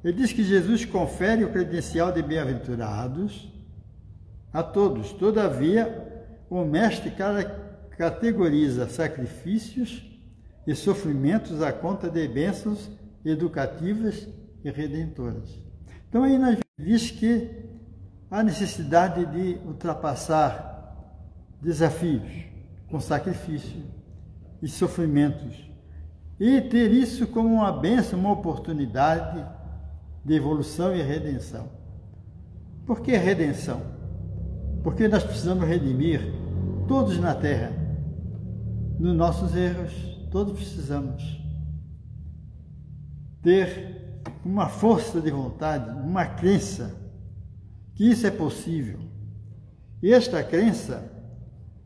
Ele 0.02 0.18
diz 0.18 0.32
que 0.32 0.44
Jesus 0.44 0.84
confere 0.84 1.44
o 1.44 1.50
credencial 1.50 2.12
de 2.12 2.22
bem-aventurados 2.22 3.50
a 4.52 4.62
todos. 4.62 5.12
Todavia, 5.12 6.26
o 6.48 6.64
Mestre 6.64 7.12
categoriza 7.96 8.88
sacrifícios 8.88 10.04
e 10.66 10.74
sofrimentos 10.74 11.62
à 11.62 11.72
conta 11.72 12.10
de 12.10 12.26
bênçãos 12.28 12.90
educativas 13.24 14.28
e 14.64 14.70
redentoras. 14.70 15.60
Então 16.08 16.24
aí 16.24 16.38
nós 16.38 16.58
diz 16.78 17.10
que 17.10 17.50
há 18.30 18.42
necessidade 18.42 19.24
de 19.26 19.58
ultrapassar 19.66 20.75
desafios, 21.60 22.44
com 22.88 23.00
sacrifício 23.00 23.82
e 24.62 24.68
sofrimentos, 24.68 25.68
e 26.38 26.60
ter 26.60 26.92
isso 26.92 27.26
como 27.26 27.54
uma 27.54 27.72
benção, 27.72 28.18
uma 28.18 28.32
oportunidade 28.32 29.44
de 30.24 30.34
evolução 30.34 30.94
e 30.94 31.02
redenção. 31.02 31.68
Por 32.84 33.00
que 33.00 33.16
redenção? 33.16 33.82
Porque 34.82 35.08
nós 35.08 35.24
precisamos 35.24 35.66
redimir 35.66 36.20
todos 36.86 37.18
na 37.18 37.34
terra, 37.34 37.72
nos 38.98 39.14
nossos 39.14 39.54
erros, 39.56 39.92
todos 40.30 40.54
precisamos 40.54 41.42
ter 43.42 44.20
uma 44.44 44.68
força 44.68 45.20
de 45.20 45.30
vontade, 45.30 45.90
uma 46.00 46.24
crença 46.24 46.94
que 47.94 48.08
isso 48.10 48.26
é 48.26 48.30
possível. 48.30 48.98
E 50.02 50.12
esta 50.12 50.42
crença 50.42 51.15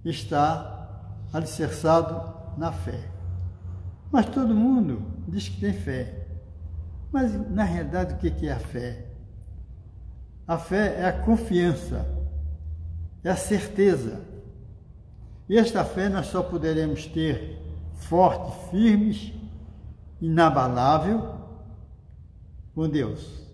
está 0.04 1.16
alicerçado 1.32 2.34
na 2.56 2.72
fé. 2.72 3.10
Mas 4.10 4.26
todo 4.26 4.54
mundo 4.54 5.02
diz 5.28 5.48
que 5.48 5.60
tem 5.60 5.72
fé. 5.72 6.26
Mas, 7.12 7.32
na 7.50 7.64
realidade, 7.64 8.14
o 8.14 8.18
que 8.18 8.46
é 8.46 8.52
a 8.52 8.58
fé? 8.58 9.06
A 10.46 10.58
fé 10.58 11.00
é 11.00 11.06
a 11.06 11.12
confiança, 11.12 12.06
é 13.22 13.30
a 13.30 13.36
certeza. 13.36 14.20
E 15.48 15.56
esta 15.56 15.84
fé 15.84 16.08
nós 16.08 16.26
só 16.26 16.42
poderemos 16.42 17.06
ter 17.06 17.60
forte, 17.94 18.70
firmes, 18.70 19.32
inabalável 20.20 21.34
com 22.74 22.88
Deus. 22.88 23.46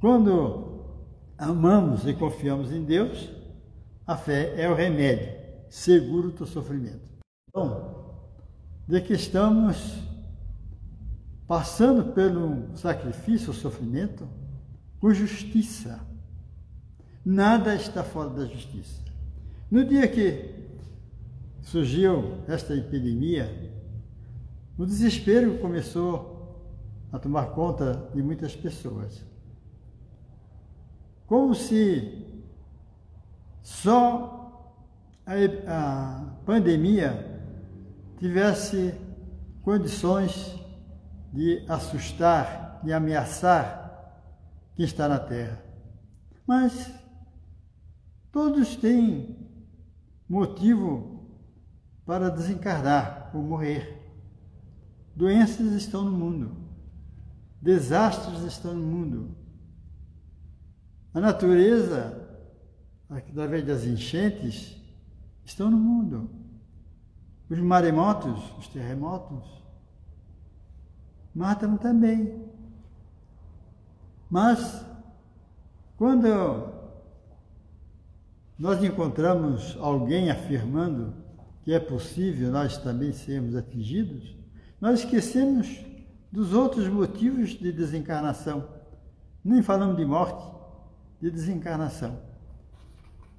Quando 0.00 0.84
amamos 1.38 2.06
e 2.06 2.14
confiamos 2.14 2.72
em 2.72 2.84
Deus, 2.84 3.30
a 4.06 4.16
fé 4.16 4.54
é 4.60 4.68
o 4.68 4.74
remédio 4.74 5.42
seguro 5.68 6.30
do 6.30 6.46
sofrimento. 6.46 7.10
Então, 7.48 8.14
de 8.86 9.00
que 9.00 9.14
estamos 9.14 10.02
passando 11.46 12.12
pelo 12.12 12.76
sacrifício, 12.76 13.50
o 13.50 13.54
sofrimento, 13.54 14.28
com 15.00 15.12
justiça. 15.12 16.00
Nada 17.24 17.74
está 17.74 18.02
fora 18.02 18.30
da 18.30 18.44
justiça. 18.46 19.02
No 19.70 19.84
dia 19.84 20.06
que 20.08 20.54
surgiu 21.62 22.38
esta 22.48 22.74
epidemia, 22.74 23.72
o 24.76 24.84
desespero 24.84 25.58
começou 25.58 26.32
a 27.12 27.18
tomar 27.18 27.46
conta 27.46 28.10
de 28.14 28.22
muitas 28.22 28.56
pessoas. 28.56 29.24
Como 31.26 31.54
se 31.54 32.21
só 33.82 34.78
a, 35.26 35.32
a 35.66 36.24
pandemia 36.46 37.42
tivesse 38.18 38.94
condições 39.62 40.54
de 41.32 41.64
assustar, 41.68 42.80
de 42.84 42.92
ameaçar 42.92 43.82
quem 44.76 44.84
está 44.84 45.08
na 45.08 45.18
Terra. 45.18 45.60
Mas 46.46 46.92
todos 48.30 48.76
têm 48.76 49.36
motivo 50.28 51.36
para 52.06 52.30
desencarnar 52.30 53.30
ou 53.34 53.42
morrer. 53.42 53.98
Doenças 55.16 55.72
estão 55.72 56.04
no 56.04 56.12
mundo, 56.12 56.56
desastres 57.60 58.42
estão 58.42 58.74
no 58.74 58.86
mundo. 58.86 59.36
A 61.12 61.20
natureza, 61.20 62.21
através 63.16 63.64
das 63.64 63.84
enchentes, 63.84 64.76
estão 65.44 65.70
no 65.70 65.76
mundo. 65.76 66.30
Os 67.50 67.58
maremotos, 67.58 68.40
os 68.58 68.68
terremotos, 68.68 69.44
matam 71.34 71.76
também. 71.76 72.46
Mas, 74.30 74.84
quando 75.96 76.72
nós 78.58 78.82
encontramos 78.82 79.76
alguém 79.80 80.30
afirmando 80.30 81.14
que 81.64 81.72
é 81.72 81.78
possível 81.78 82.50
nós 82.50 82.78
também 82.78 83.12
sermos 83.12 83.54
atingidos, 83.54 84.36
nós 84.80 85.00
esquecemos 85.00 85.84
dos 86.30 86.54
outros 86.54 86.88
motivos 86.88 87.50
de 87.50 87.70
desencarnação. 87.70 88.66
Nem 89.44 89.62
falamos 89.62 89.96
de 89.96 90.04
morte, 90.04 90.44
de 91.20 91.30
desencarnação. 91.30 92.31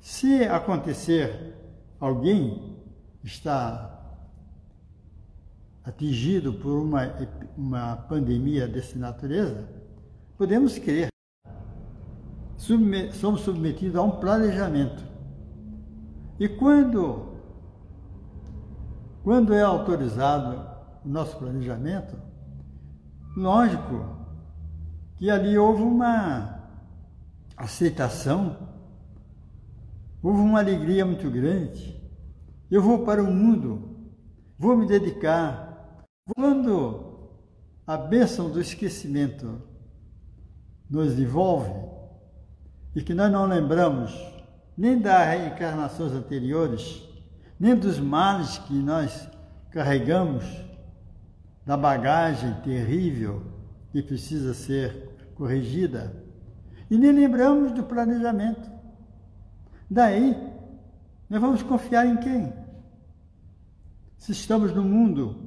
Se 0.03 0.43
acontecer 0.43 1.55
alguém 1.97 2.77
está 3.23 4.19
atingido 5.81 6.51
por 6.51 6.73
uma, 6.73 7.03
uma 7.57 7.95
pandemia 7.95 8.67
dessa 8.67 8.99
natureza, 8.99 9.65
podemos 10.37 10.77
crer. 10.77 11.07
Somos 13.13 13.41
submetidos 13.41 13.95
a 13.95 14.01
um 14.01 14.19
planejamento. 14.19 15.01
E 16.37 16.49
quando, 16.49 17.37
quando 19.23 19.53
é 19.53 19.61
autorizado 19.61 20.67
o 21.05 21.07
nosso 21.07 21.37
planejamento, 21.37 22.17
lógico 23.37 24.17
que 25.15 25.29
ali 25.29 25.57
houve 25.57 25.81
uma 25.81 26.59
aceitação, 27.55 28.72
houve 30.23 30.39
uma 30.39 30.59
alegria 30.59 31.05
muito 31.05 31.29
grande. 31.29 32.01
Eu 32.71 32.81
vou 32.81 33.03
para 33.03 33.21
o 33.21 33.31
mundo, 33.31 34.07
vou 34.57 34.77
me 34.77 34.87
dedicar. 34.87 36.05
Quando 36.33 37.29
a 37.85 37.97
bênção 37.97 38.49
do 38.49 38.61
esquecimento 38.61 39.61
nos 40.89 41.19
envolve 41.19 41.73
e 42.95 43.01
que 43.01 43.13
nós 43.13 43.29
não 43.29 43.45
lembramos 43.45 44.17
nem 44.77 44.97
das 44.97 45.27
reencarnações 45.27 46.13
anteriores, 46.13 47.03
nem 47.59 47.75
dos 47.75 47.99
males 47.99 48.57
que 48.59 48.73
nós 48.73 49.27
carregamos, 49.69 50.45
da 51.65 51.77
bagagem 51.77 52.53
terrível 52.61 53.41
que 53.91 54.01
precisa 54.01 54.53
ser 54.53 55.31
corrigida, 55.35 56.23
e 56.89 56.97
nem 56.97 57.11
lembramos 57.11 57.71
do 57.71 57.83
planejamento. 57.83 58.72
Daí, 59.93 60.35
nós 61.29 61.39
vamos 61.39 61.61
confiar 61.61 62.07
em 62.07 62.17
quem? 62.17 62.51
Se 64.17 64.31
estamos 64.31 64.73
no 64.73 64.81
mundo, 64.83 65.37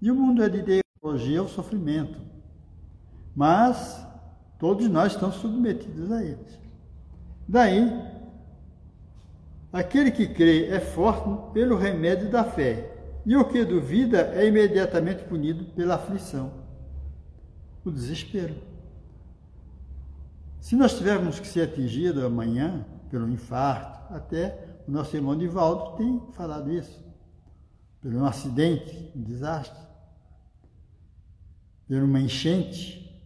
e 0.00 0.10
o 0.10 0.14
mundo 0.14 0.42
é 0.42 0.48
de 0.48 0.60
ideologia 0.60 1.40
ao 1.40 1.46
sofrimento, 1.46 2.18
mas 3.36 4.02
todos 4.58 4.88
nós 4.88 5.12
estamos 5.12 5.34
submetidos 5.36 6.10
a 6.10 6.24
eles. 6.24 6.58
Daí, 7.46 7.92
aquele 9.70 10.10
que 10.10 10.26
crê 10.26 10.68
é 10.68 10.80
forte 10.80 11.52
pelo 11.52 11.76
remédio 11.76 12.30
da 12.30 12.44
fé, 12.44 12.96
e 13.26 13.36
o 13.36 13.44
que 13.44 13.62
duvida 13.62 14.32
é 14.32 14.48
imediatamente 14.48 15.22
punido 15.24 15.66
pela 15.66 15.96
aflição, 15.96 16.50
o 17.84 17.90
desespero. 17.90 18.54
Se 20.62 20.76
nós 20.76 20.96
tivermos 20.96 21.38
que 21.38 21.46
ser 21.46 21.64
atingidos 21.64 22.24
amanhã 22.24 22.86
pelo 23.12 23.28
infarto, 23.28 24.14
até 24.14 24.80
o 24.88 24.90
nosso 24.90 25.14
irmão 25.14 25.36
Divaldo 25.36 25.98
tem 25.98 26.18
falado 26.32 26.72
isso, 26.72 27.04
pelo 28.00 28.20
um 28.20 28.24
acidente, 28.24 29.12
um 29.14 29.22
desastre, 29.22 29.78
por 31.86 32.02
uma 32.02 32.18
enchente, 32.18 33.22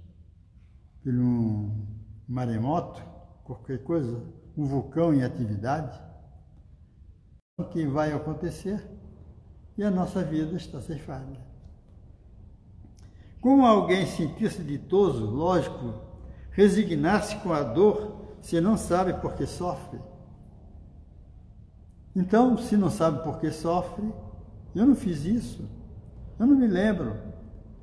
por 1.05 1.15
um 1.15 1.87
maremoto, 2.27 3.01
qualquer 3.45 3.85
coisa, 3.85 4.21
um 4.57 4.65
vulcão 4.65 5.15
em 5.15 5.23
atividade, 5.23 6.03
o 7.57 7.65
que 7.65 7.87
vai 7.87 8.13
acontecer 8.13 8.85
e 9.79 9.85
a 9.85 9.91
nossa 9.91 10.25
vida 10.25 10.57
está 10.57 10.81
ceifada. 10.81 11.39
Como 13.41 13.65
alguém 13.65 14.05
sentir-se 14.05 14.65
ditoso, 14.65 15.27
lógico, 15.27 15.95
resignar-se 16.51 17.37
com 17.37 17.53
a 17.53 17.63
dor 17.63 18.16
se 18.47 18.61
não 18.61 18.77
sabe 18.77 19.13
por 19.15 19.35
que 19.35 19.45
sofre? 19.45 19.99
Então, 22.15 22.57
se 22.57 22.77
não 22.77 22.89
sabe 22.89 23.25
por 23.25 23.41
que 23.41 23.51
sofre, 23.51 24.09
eu 24.73 24.87
não 24.87 24.95
fiz 24.95 25.25
isso, 25.25 25.69
eu 26.39 26.47
não 26.47 26.55
me 26.55 26.69
lembro. 26.69 27.17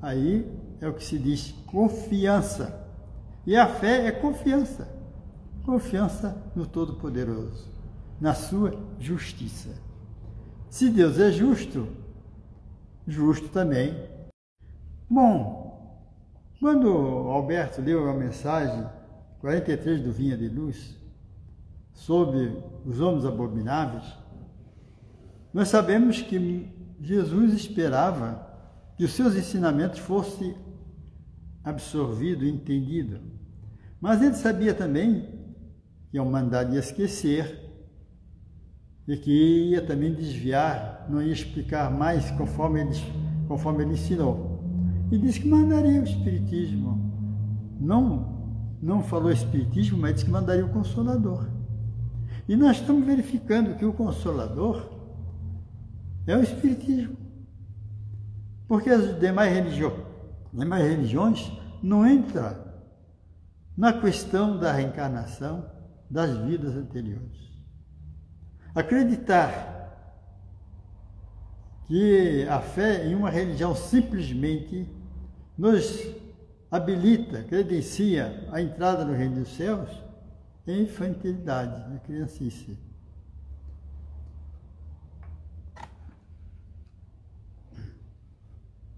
Aí 0.02 0.49
é 0.80 0.88
o 0.88 0.93
que 0.93 1.04
se 1.04 1.19
diz 1.19 1.52
confiança. 1.67 2.82
E 3.45 3.58
a 3.58 3.67
fé 3.67 4.08
é 4.08 4.12
confiança. 4.13 4.88
Confiança 5.65 6.41
no 6.56 6.65
Todo-Poderoso, 6.65 7.67
na 8.21 8.34
sua 8.34 8.73
justiça. 8.97 9.69
Se 10.69 10.89
Deus 10.89 11.19
é 11.19 11.30
justo, 11.30 11.89
justo 13.06 13.49
também. 13.49 14.02
Bom, 15.10 15.99
quando 16.62 16.88
Alberto 16.88 17.82
leu 17.82 18.10
a 18.10 18.13
mensagem 18.13 19.03
43 19.43 20.01
do 20.01 20.13
Vinha 20.13 20.38
de 20.38 20.47
Luz 20.47 20.97
sobre 21.91 22.63
os 22.86 23.01
homens 23.01 23.25
abomináveis, 23.25 24.06
nós 25.53 25.67
sabemos 25.67 26.21
que 26.21 26.69
Jesus 27.01 27.53
esperava 27.53 28.47
que 28.95 29.03
os 29.03 29.12
seus 29.12 29.36
ensinamentos 29.36 29.99
fossem 29.99 30.56
absorvidos, 31.62 32.47
entendidos. 32.47 33.19
Mas 33.99 34.21
ele 34.21 34.34
sabia 34.36 34.73
também 34.73 35.27
que 36.10 36.17
ao 36.17 36.25
mandar 36.25 36.73
esquecer, 36.73 37.69
e 39.06 39.17
que 39.17 39.71
ia 39.71 39.86
também 39.86 40.13
desviar, 40.13 41.06
não 41.10 41.21
ia 41.21 41.34
explicar 41.34 41.91
mais 41.91 42.32
conforme 42.32 42.79
ele, 42.79 42.91
conforme 43.49 43.84
ele 43.84 43.91
ensinou. 43.91 44.63
E 45.12 45.17
disse 45.17 45.41
que 45.41 45.49
mandaria 45.49 45.99
o 45.99 46.06
Espiritismo. 46.06 47.12
Não, 47.82 48.33
não 48.84 49.02
falou 49.02 49.32
Espiritismo, 49.32 49.98
mas 49.98 50.13
disse 50.13 50.26
que 50.26 50.32
mandaria 50.32 50.65
o 50.65 50.69
Consolador. 50.69 51.48
E 52.48 52.56
nós 52.58 52.78
estamos 52.78 53.06
verificando 53.06 53.78
que 53.78 53.86
o 53.86 53.93
Consolador 53.93 54.89
é 56.28 56.36
o 56.36 56.43
Espiritismo. 56.43 57.15
Porque 58.67 58.89
as 58.89 59.17
demais, 59.19 59.54
religio, 59.54 60.06
demais 60.52 60.84
religiões 60.84 61.50
não 61.82 62.06
entram 62.06 62.58
na 63.76 63.93
questão 63.93 64.60
da 64.60 64.74
reencarnação 64.74 65.65
das 66.10 66.38
vidas 66.39 66.76
anteriores. 66.76 67.54
Acreditar 68.76 69.72
que 71.88 72.46
a 72.50 72.60
fé 72.60 73.08
em 73.08 73.15
uma 73.15 73.30
religião 73.30 73.74
simplesmente 73.74 74.89
nos 75.58 76.22
habilita, 76.73 77.43
credencia 77.43 78.47
a 78.51 78.59
entrada 78.59 79.05
no 79.05 79.13
reino 79.13 79.36
dos 79.36 79.55
céus 79.55 79.91
é 80.65 80.75
infantilidade, 80.75 81.93
é 81.95 81.99
criancice. 81.99 82.75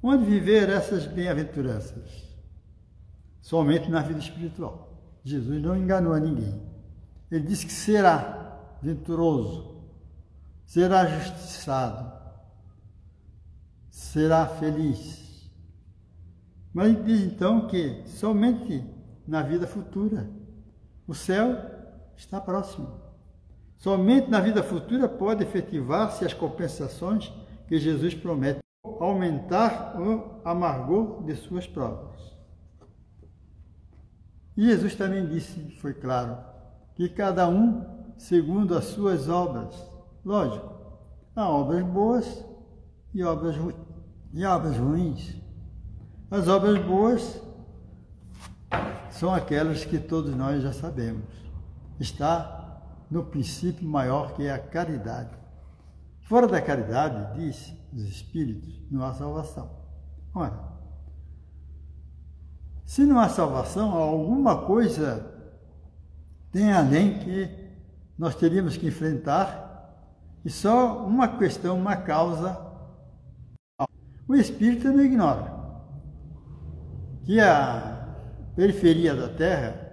Onde 0.01 0.23
viver 0.23 0.69
essas 0.69 1.05
bem-aventuranças? 1.05 2.23
Somente 3.41 3.91
na 3.91 4.01
vida 4.01 4.19
espiritual. 4.19 4.97
Jesus 5.21 5.61
não 5.61 5.75
enganou 5.75 6.13
a 6.13 6.19
ninguém. 6.19 6.61
Ele 7.29 7.45
disse 7.45 7.65
que 7.65 7.73
será 7.73 8.57
venturoso, 8.81 9.83
será 10.65 11.05
justiçado, 11.07 12.13
será 13.89 14.47
feliz. 14.47 15.24
Mas 16.75 17.05
diz 17.05 17.21
então 17.21 17.67
que 17.67 18.03
somente 18.05 18.83
na 19.25 19.41
vida 19.41 19.65
futura 19.65 20.29
o 21.07 21.13
céu 21.13 21.55
está 22.17 22.41
próximo. 22.41 22.99
Somente 23.77 24.29
na 24.29 24.41
vida 24.41 24.61
futura 24.61 25.07
pode 25.07 25.41
efetivar-se 25.41 26.25
as 26.25 26.33
compensações 26.33 27.31
que 27.65 27.79
Jesus 27.79 28.13
promete, 28.13 28.59
aumentar 28.99 29.97
o 29.97 30.41
amargor 30.43 31.23
de 31.23 31.37
suas 31.37 31.65
provas. 31.65 32.35
E 34.57 34.65
Jesus 34.65 34.95
também 34.95 35.25
disse, 35.25 35.71
foi 35.79 35.93
claro, 35.93 36.37
que 36.93 37.07
cada 37.07 37.47
um 37.47 38.13
segundo 38.17 38.75
as 38.77 38.83
suas 38.83 39.29
obras. 39.29 39.73
Lógico, 40.25 40.75
Há 41.35 41.49
obras 41.49 41.85
boas 41.85 42.45
e 43.13 43.21
obras, 43.23 43.57
e 44.33 44.45
obras 44.45 44.77
ruins. 44.77 45.44
As 46.29 46.47
obras 46.47 46.83
boas 46.83 47.39
são 49.11 49.33
aquelas 49.33 49.85
que 49.85 49.99
todos 49.99 50.35
nós 50.35 50.63
já 50.63 50.73
sabemos. 50.73 51.23
Está 51.99 52.81
no 53.09 53.23
princípio 53.23 53.87
maior 53.87 54.33
que 54.33 54.43
é 54.43 54.51
a 54.51 54.59
caridade. 54.59 55.29
Fora 56.21 56.47
da 56.47 56.59
caridade, 56.59 57.39
diz 57.39 57.73
os 57.93 58.03
Espíritos, 58.03 58.81
não 58.89 59.05
há 59.05 59.13
salvação. 59.13 59.69
Ora, 60.33 60.59
se 62.85 63.05
não 63.05 63.19
há 63.19 63.29
salvação, 63.29 63.91
alguma 63.91 64.65
coisa 64.65 65.31
tem 66.51 66.73
além 66.73 67.19
que 67.19 67.49
nós 68.17 68.33
teríamos 68.35 68.75
que 68.77 68.87
enfrentar 68.87 69.63
e 70.43 70.49
só 70.49 71.05
uma 71.05 71.27
questão, 71.37 71.77
uma 71.77 71.95
causa. 71.95 72.65
O 74.27 74.33
espírito 74.33 74.87
não 74.87 75.03
ignora 75.03 75.54
que 77.25 77.39
a 77.39 78.15
periferia 78.55 79.15
da 79.15 79.27
Terra 79.27 79.91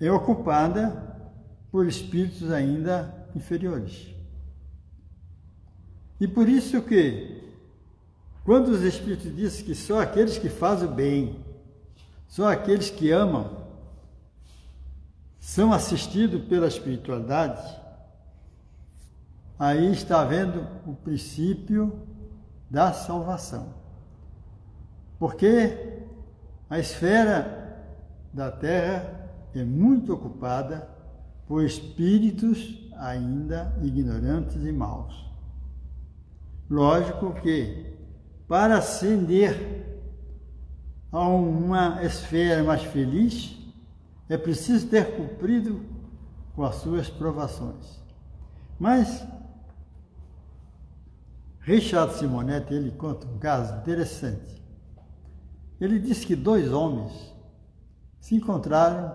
é 0.00 0.10
ocupada 0.10 1.02
por 1.70 1.86
espíritos 1.86 2.50
ainda 2.50 3.26
inferiores. 3.36 4.08
E 6.18 6.26
por 6.26 6.48
isso 6.48 6.80
que, 6.82 7.52
quando 8.44 8.68
os 8.68 8.82
espíritos 8.82 9.34
dizem 9.34 9.64
que 9.64 9.74
só 9.74 10.00
aqueles 10.00 10.38
que 10.38 10.48
fazem 10.48 10.88
o 10.88 10.92
bem, 10.92 11.44
só 12.26 12.50
aqueles 12.50 12.88
que 12.88 13.10
amam, 13.10 13.64
são 15.38 15.72
assistidos 15.72 16.42
pela 16.46 16.66
espiritualidade, 16.66 17.78
aí 19.58 19.92
está 19.92 20.22
havendo 20.22 20.66
o 20.86 20.94
princípio 20.94 22.06
da 22.70 22.92
salvação. 22.92 23.83
Porque 25.24 25.74
a 26.68 26.78
esfera 26.78 27.82
da 28.30 28.50
Terra 28.50 29.30
é 29.54 29.64
muito 29.64 30.12
ocupada 30.12 30.86
por 31.46 31.64
espíritos 31.64 32.90
ainda 32.98 33.74
ignorantes 33.82 34.62
e 34.62 34.70
maus. 34.70 35.14
Lógico 36.68 37.32
que 37.40 37.96
para 38.46 38.76
ascender 38.76 40.12
a 41.10 41.26
uma 41.26 42.04
esfera 42.04 42.62
mais 42.62 42.82
feliz 42.82 43.56
é 44.28 44.36
preciso 44.36 44.88
ter 44.88 45.16
cumprido 45.16 45.80
com 46.54 46.64
as 46.64 46.74
suas 46.74 47.08
provações. 47.08 47.98
Mas 48.78 49.26
Richard 51.60 52.12
Simonetti, 52.12 52.74
ele 52.74 52.90
conta 52.90 53.26
um 53.26 53.38
caso 53.38 53.74
interessante. 53.78 54.63
Ele 55.84 55.98
diz 55.98 56.24
que 56.24 56.34
dois 56.34 56.72
homens 56.72 57.12
se 58.18 58.34
encontraram 58.34 59.14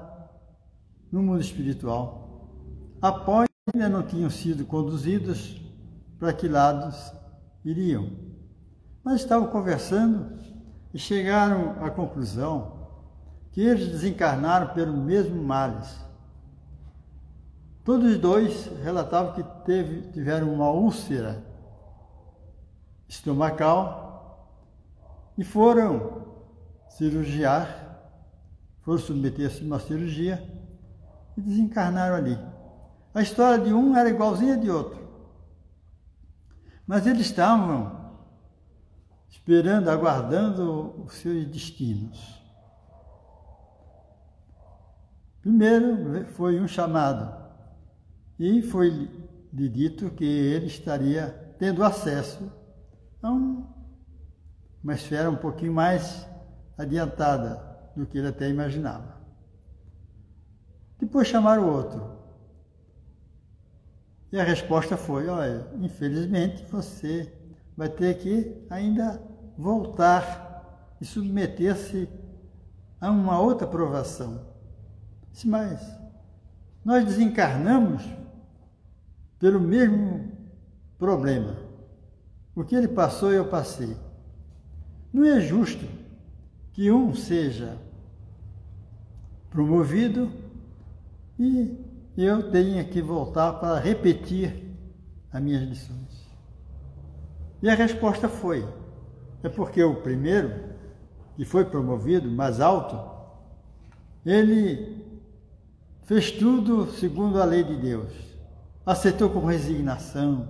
no 1.11 1.23
mundo 1.23 1.41
espiritual 1.41 2.47
após 3.01 3.49
ainda 3.73 3.89
não 3.89 4.03
tinham 4.03 4.29
sido 4.29 4.63
conduzidos 4.67 5.59
para 6.19 6.31
que 6.31 6.47
lados 6.47 7.11
iriam. 7.65 8.11
Mas 9.03 9.21
estavam 9.21 9.47
conversando 9.47 10.37
e 10.93 10.99
chegaram 10.99 11.83
à 11.83 11.89
conclusão 11.89 12.87
que 13.51 13.61
eles 13.61 13.87
desencarnaram 13.87 14.71
pelo 14.75 14.95
mesmo 14.95 15.41
males. 15.41 15.99
Todos 17.83 18.11
os 18.11 18.19
dois 18.19 18.69
relatavam 18.83 19.33
que 19.33 19.43
teve, 19.65 20.11
tiveram 20.11 20.53
uma 20.53 20.69
úlcera 20.69 21.43
estomacal 23.07 24.53
e 25.35 25.43
foram 25.43 26.28
cirurgiar, 26.89 27.67
foram 28.81 28.99
submeter-se 28.99 29.61
a 29.61 29.65
uma 29.65 29.79
cirurgia 29.79 30.43
e 31.37 31.41
desencarnaram 31.41 32.15
ali. 32.15 32.37
A 33.13 33.21
história 33.21 33.63
de 33.63 33.73
um 33.73 33.95
era 33.95 34.09
igualzinha 34.09 34.57
de 34.57 34.69
outro. 34.69 35.07
Mas 36.85 37.05
eles 37.05 37.21
estavam 37.21 38.13
esperando, 39.29 39.89
aguardando 39.89 41.03
os 41.03 41.13
seus 41.15 41.45
destinos. 41.45 42.39
Primeiro 45.41 46.25
foi 46.33 46.59
um 46.59 46.67
chamado 46.67 47.37
e 48.37 48.61
foi 48.61 48.89
lhe 49.53 49.69
dito 49.69 50.09
que 50.11 50.25
ele 50.25 50.67
estaria 50.67 51.55
tendo 51.57 51.83
acesso 51.83 52.59
então, 53.19 53.67
uma 54.81 54.93
esfera 54.93 55.29
um 55.29 55.35
pouquinho 55.35 55.73
mais 55.73 56.25
adiantada 56.79 57.61
do 57.95 58.05
que 58.05 58.17
ele 58.17 58.29
até 58.29 58.49
imaginava. 58.49 59.19
Depois 60.97 61.27
chamaram 61.27 61.67
o 61.67 61.73
outro. 61.73 62.17
E 64.31 64.39
a 64.39 64.43
resposta 64.43 64.95
foi: 64.95 65.27
olha, 65.27 65.67
infelizmente 65.81 66.65
você 66.65 67.31
vai 67.75 67.89
ter 67.89 68.17
que 68.17 68.65
ainda 68.69 69.21
voltar 69.57 70.95
e 71.01 71.05
submeter-se 71.05 72.07
a 72.99 73.11
uma 73.11 73.39
outra 73.39 73.67
provação. 73.67 74.47
Mas 75.45 75.81
nós 76.83 77.05
desencarnamos 77.05 78.03
pelo 79.37 79.59
mesmo 79.59 80.31
problema. 80.97 81.55
O 82.55 82.63
que 82.63 82.75
ele 82.75 82.89
passou, 82.89 83.31
eu 83.31 83.47
passei. 83.47 83.95
Não 85.13 85.23
é 85.23 85.39
justo 85.39 85.98
que 86.73 86.91
um 86.91 87.13
seja 87.13 87.77
promovido 89.49 90.31
e 91.37 91.77
eu 92.17 92.51
tenha 92.51 92.83
que 92.83 93.01
voltar 93.01 93.53
para 93.53 93.79
repetir 93.79 94.65
as 95.31 95.41
minhas 95.41 95.63
lições. 95.63 96.27
E 97.61 97.69
a 97.69 97.75
resposta 97.75 98.27
foi: 98.27 98.67
é 99.43 99.49
porque 99.49 99.83
o 99.83 99.95
primeiro, 99.95 100.53
que 101.35 101.45
foi 101.45 101.65
promovido 101.65 102.29
mais 102.29 102.59
alto, 102.59 102.99
ele 104.25 105.05
fez 106.03 106.31
tudo 106.31 106.91
segundo 106.91 107.41
a 107.41 107.45
lei 107.45 107.63
de 107.63 107.75
Deus, 107.75 108.11
aceitou 108.85 109.29
com 109.29 109.45
resignação, 109.45 110.49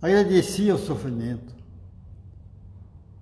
agradecia 0.00 0.74
o 0.74 0.78
sofrimento 0.78 1.53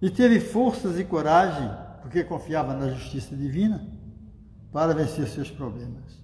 e 0.03 0.11
teve 0.11 0.41
forças 0.41 0.99
e 0.99 1.05
coragem, 1.05 1.71
porque 2.03 2.25
confiava 2.25 2.75
na 2.75 2.91
justiça 2.91 3.37
divina, 3.37 3.87
para 4.73 4.93
vencer 4.93 5.29
seus 5.29 5.49
problemas. 5.49 6.21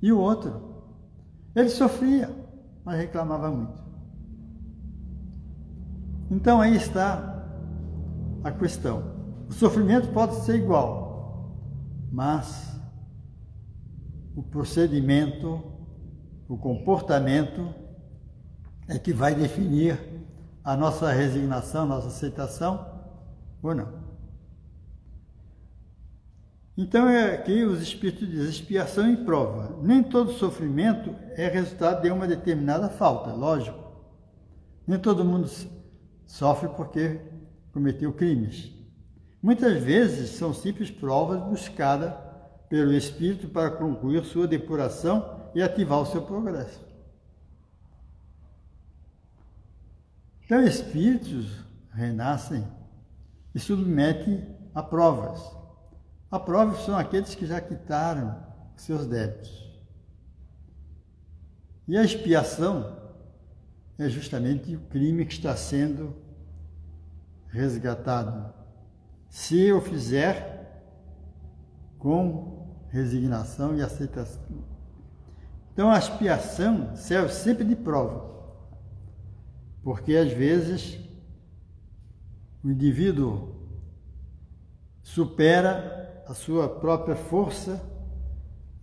E 0.00 0.10
o 0.10 0.18
outro, 0.18 0.84
ele 1.54 1.68
sofria, 1.68 2.34
mas 2.82 2.98
reclamava 2.98 3.50
muito. 3.50 3.78
Então 6.30 6.62
aí 6.62 6.76
está 6.76 7.46
a 8.42 8.50
questão. 8.52 9.18
O 9.50 9.52
sofrimento 9.52 10.08
pode 10.08 10.36
ser 10.36 10.56
igual, 10.56 11.54
mas 12.10 12.74
o 14.34 14.42
procedimento, 14.42 15.62
o 16.48 16.56
comportamento 16.56 17.68
é 18.88 18.98
que 18.98 19.12
vai 19.12 19.34
definir 19.34 19.98
a 20.68 20.76
nossa 20.76 21.10
resignação, 21.10 21.86
nossa 21.86 22.08
aceitação 22.08 22.86
ou 23.62 23.74
não. 23.74 23.88
Então 26.76 27.08
é 27.08 27.34
aqui 27.34 27.64
os 27.64 27.80
Espíritos 27.80 28.28
dizem 28.28 28.50
expiação 28.50 29.10
e 29.10 29.16
prova. 29.16 29.78
Nem 29.80 30.02
todo 30.02 30.34
sofrimento 30.34 31.14
é 31.38 31.48
resultado 31.48 32.02
de 32.02 32.10
uma 32.10 32.26
determinada 32.26 32.90
falta, 32.90 33.32
lógico. 33.32 33.78
Nem 34.86 34.98
todo 34.98 35.24
mundo 35.24 35.48
sofre 36.26 36.68
porque 36.68 37.18
cometeu 37.72 38.12
crimes. 38.12 38.70
Muitas 39.42 39.82
vezes 39.82 40.32
são 40.32 40.52
simples 40.52 40.90
provas 40.90 41.40
buscadas 41.44 42.12
pelo 42.68 42.92
Espírito 42.92 43.48
para 43.48 43.70
concluir 43.70 44.22
sua 44.22 44.46
depuração 44.46 45.50
e 45.54 45.62
ativar 45.62 45.98
o 46.00 46.06
seu 46.06 46.20
progresso. 46.20 46.87
Então, 50.48 50.62
espíritos 50.62 51.62
renascem 51.92 52.66
e 53.54 53.60
submetem 53.60 54.48
a 54.74 54.82
provas. 54.82 55.38
A 56.30 56.40
prova 56.40 56.74
são 56.78 56.96
aqueles 56.96 57.34
que 57.34 57.44
já 57.44 57.60
quitaram 57.60 58.34
seus 58.74 59.06
débitos. 59.06 59.78
E 61.86 61.98
a 61.98 62.02
expiação 62.02 62.96
é 63.98 64.08
justamente 64.08 64.74
o 64.74 64.80
crime 64.80 65.26
que 65.26 65.34
está 65.34 65.54
sendo 65.54 66.16
resgatado. 67.48 68.50
Se 69.28 69.60
eu 69.60 69.82
fizer 69.82 70.82
com 71.98 72.88
resignação 72.88 73.76
e 73.76 73.82
aceitação. 73.82 74.64
Então 75.74 75.90
a 75.90 75.98
expiação 75.98 76.96
serve 76.96 77.34
sempre 77.34 77.66
de 77.66 77.76
prova, 77.76 78.37
porque 79.88 80.14
às 80.14 80.30
vezes 80.30 80.98
o 82.62 82.70
indivíduo 82.70 83.54
supera 85.02 86.22
a 86.28 86.34
sua 86.34 86.68
própria 86.68 87.16
força, 87.16 87.80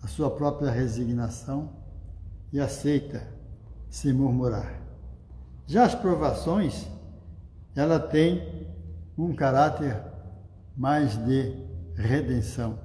a 0.01 0.07
sua 0.07 0.31
própria 0.31 0.71
resignação 0.71 1.69
e 2.51 2.59
aceita 2.59 3.21
se 3.87 4.11
murmurar. 4.11 4.81
Já 5.67 5.85
as 5.85 5.93
provações, 5.93 6.87
ela 7.75 7.99
tem 7.99 8.65
um 9.15 9.31
caráter 9.35 10.01
mais 10.75 11.15
de 11.23 11.53
redenção, 11.95 12.79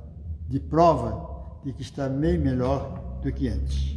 de 0.47 0.61
prova 0.61 1.63
de 1.65 1.73
que 1.73 1.81
está 1.81 2.07
meio 2.07 2.39
melhor 2.39 3.19
do 3.23 3.33
que 3.33 3.49
antes. 3.49 3.97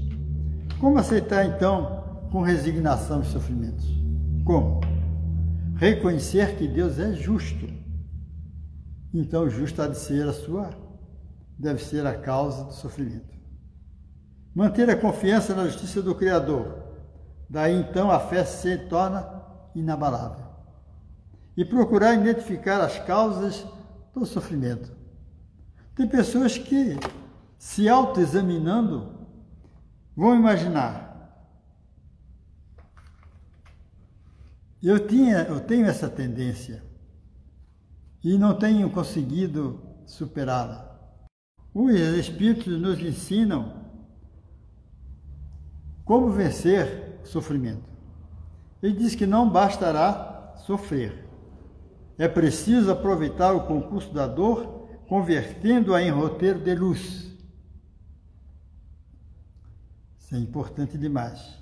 Como 0.79 0.97
aceitar 0.97 1.45
então 1.45 2.29
com 2.31 2.41
resignação 2.41 3.19
os 3.19 3.27
sofrimentos? 3.27 4.02
Como? 4.45 4.81
Reconhecer 5.75 6.55
que 6.57 6.67
Deus 6.67 6.99
é 6.99 7.13
justo. 7.13 7.67
Então, 9.13 9.49
justo 9.49 9.81
há 9.81 9.87
de 9.87 9.97
ser 9.97 10.27
a 10.27 10.33
sua, 10.33 10.69
deve 11.57 11.83
ser 11.83 12.05
a 12.05 12.15
causa 12.15 12.63
do 12.65 12.73
sofrimento. 12.73 13.33
Manter 14.55 14.89
a 14.89 14.95
confiança 14.95 15.55
na 15.55 15.65
justiça 15.65 16.01
do 16.01 16.15
Criador. 16.15 16.83
Daí 17.49 17.75
então 17.75 18.11
a 18.11 18.19
fé 18.19 18.43
se 18.43 18.77
torna 18.77 19.27
inabalável. 19.75 20.45
E 21.55 21.63
procurar 21.63 22.15
identificar 22.15 22.81
as 22.81 22.99
causas 22.99 23.65
do 24.13 24.25
sofrimento. 24.25 24.91
Tem 25.95 26.07
pessoas 26.07 26.57
que, 26.57 26.97
se 27.57 27.87
autoexaminando, 27.87 29.13
Vão 30.15 30.35
imaginar. 30.35 31.02
Eu, 34.83 35.07
tinha, 35.07 35.43
eu 35.43 35.61
tenho 35.61 35.85
essa 35.85 36.09
tendência 36.09 36.83
e 38.21 38.37
não 38.37 38.53
tenho 38.53 38.89
conseguido 38.89 39.81
superá-la. 40.05 40.93
Os 41.73 41.93
Espíritos 41.93 42.81
nos 42.81 42.99
ensinam 42.99 43.81
como 46.03 46.29
vencer 46.29 47.21
o 47.23 47.25
sofrimento. 47.25 47.89
Ele 48.81 48.97
diz 48.97 49.15
que 49.15 49.25
não 49.25 49.49
bastará 49.49 50.53
sofrer. 50.57 51.29
É 52.17 52.27
preciso 52.27 52.91
aproveitar 52.91 53.53
o 53.53 53.65
concurso 53.65 54.13
da 54.13 54.27
dor, 54.27 54.89
convertendo-a 55.07 56.01
em 56.03 56.11
roteiro 56.11 56.59
de 56.59 56.75
luz. 56.75 57.23
é 60.29 60.37
importante 60.37 60.97
demais. 60.97 61.57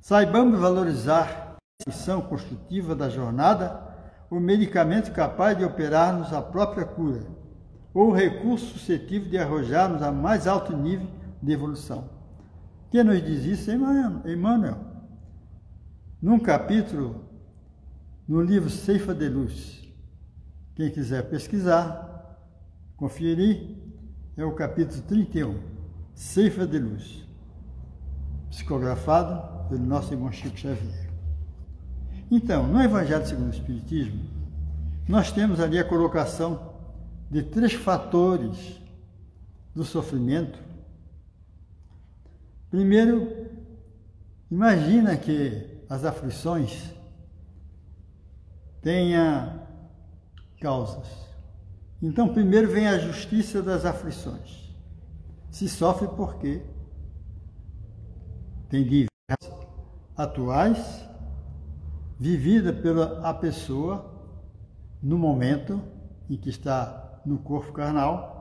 Saibamos 0.00 0.58
valorizar 0.58 1.47
missão 1.86 2.20
construtiva 2.20 2.94
da 2.94 3.08
jornada, 3.08 3.80
o 4.28 4.40
medicamento 4.40 5.12
capaz 5.12 5.56
de 5.56 5.64
operar-nos 5.64 6.32
a 6.32 6.42
própria 6.42 6.84
cura, 6.84 7.24
ou 7.94 8.08
o 8.08 8.12
recurso 8.12 8.66
suscetível 8.78 9.30
de 9.30 9.38
arrojar-nos 9.38 10.02
a 10.02 10.10
mais 10.10 10.48
alto 10.48 10.76
nível 10.76 11.06
de 11.40 11.52
evolução. 11.52 12.10
Quem 12.90 13.04
nos 13.04 13.22
diz 13.24 13.44
isso? 13.44 13.70
Emmanuel. 13.70 14.76
Num 16.20 16.40
capítulo, 16.40 17.24
no 18.26 18.42
livro 18.42 18.68
Ceifa 18.68 19.14
de 19.14 19.28
Luz. 19.28 19.88
Quem 20.74 20.90
quiser 20.90 21.30
pesquisar, 21.30 22.38
conferir, 22.96 23.76
é 24.36 24.44
o 24.44 24.54
capítulo 24.54 25.02
31, 25.02 25.60
Ceifa 26.12 26.66
de 26.66 26.78
Luz 26.78 27.28
psicografado 28.50 29.68
pelo 29.68 29.84
nosso 29.84 30.12
irmão 30.12 30.32
Chico 30.32 30.56
Xavier. 30.56 31.07
Então, 32.30 32.66
no 32.66 32.82
Evangelho 32.82 33.26
segundo 33.26 33.48
o 33.48 33.54
Espiritismo, 33.54 34.24
nós 35.08 35.32
temos 35.32 35.60
ali 35.60 35.78
a 35.78 35.84
colocação 35.84 36.74
de 37.30 37.42
três 37.42 37.72
fatores 37.72 38.80
do 39.74 39.84
sofrimento. 39.84 40.58
Primeiro, 42.70 43.48
imagina 44.50 45.16
que 45.16 45.82
as 45.88 46.04
aflições 46.04 46.92
tenha 48.82 49.66
causas. 50.60 51.06
Então, 52.02 52.32
primeiro 52.32 52.70
vem 52.70 52.86
a 52.86 52.98
justiça 52.98 53.62
das 53.62 53.84
aflições. 53.84 54.74
Se 55.50 55.68
sofre 55.68 56.08
por 56.08 56.36
quê? 56.38 56.62
tem 58.68 58.84
dívidas 58.84 59.08
atuais, 60.16 61.07
vivida 62.18 62.72
pela 62.72 63.28
a 63.28 63.32
pessoa 63.32 64.14
no 65.02 65.16
momento 65.16 65.80
em 66.28 66.36
que 66.36 66.50
está 66.50 67.20
no 67.24 67.38
corpo 67.38 67.72
carnal, 67.72 68.36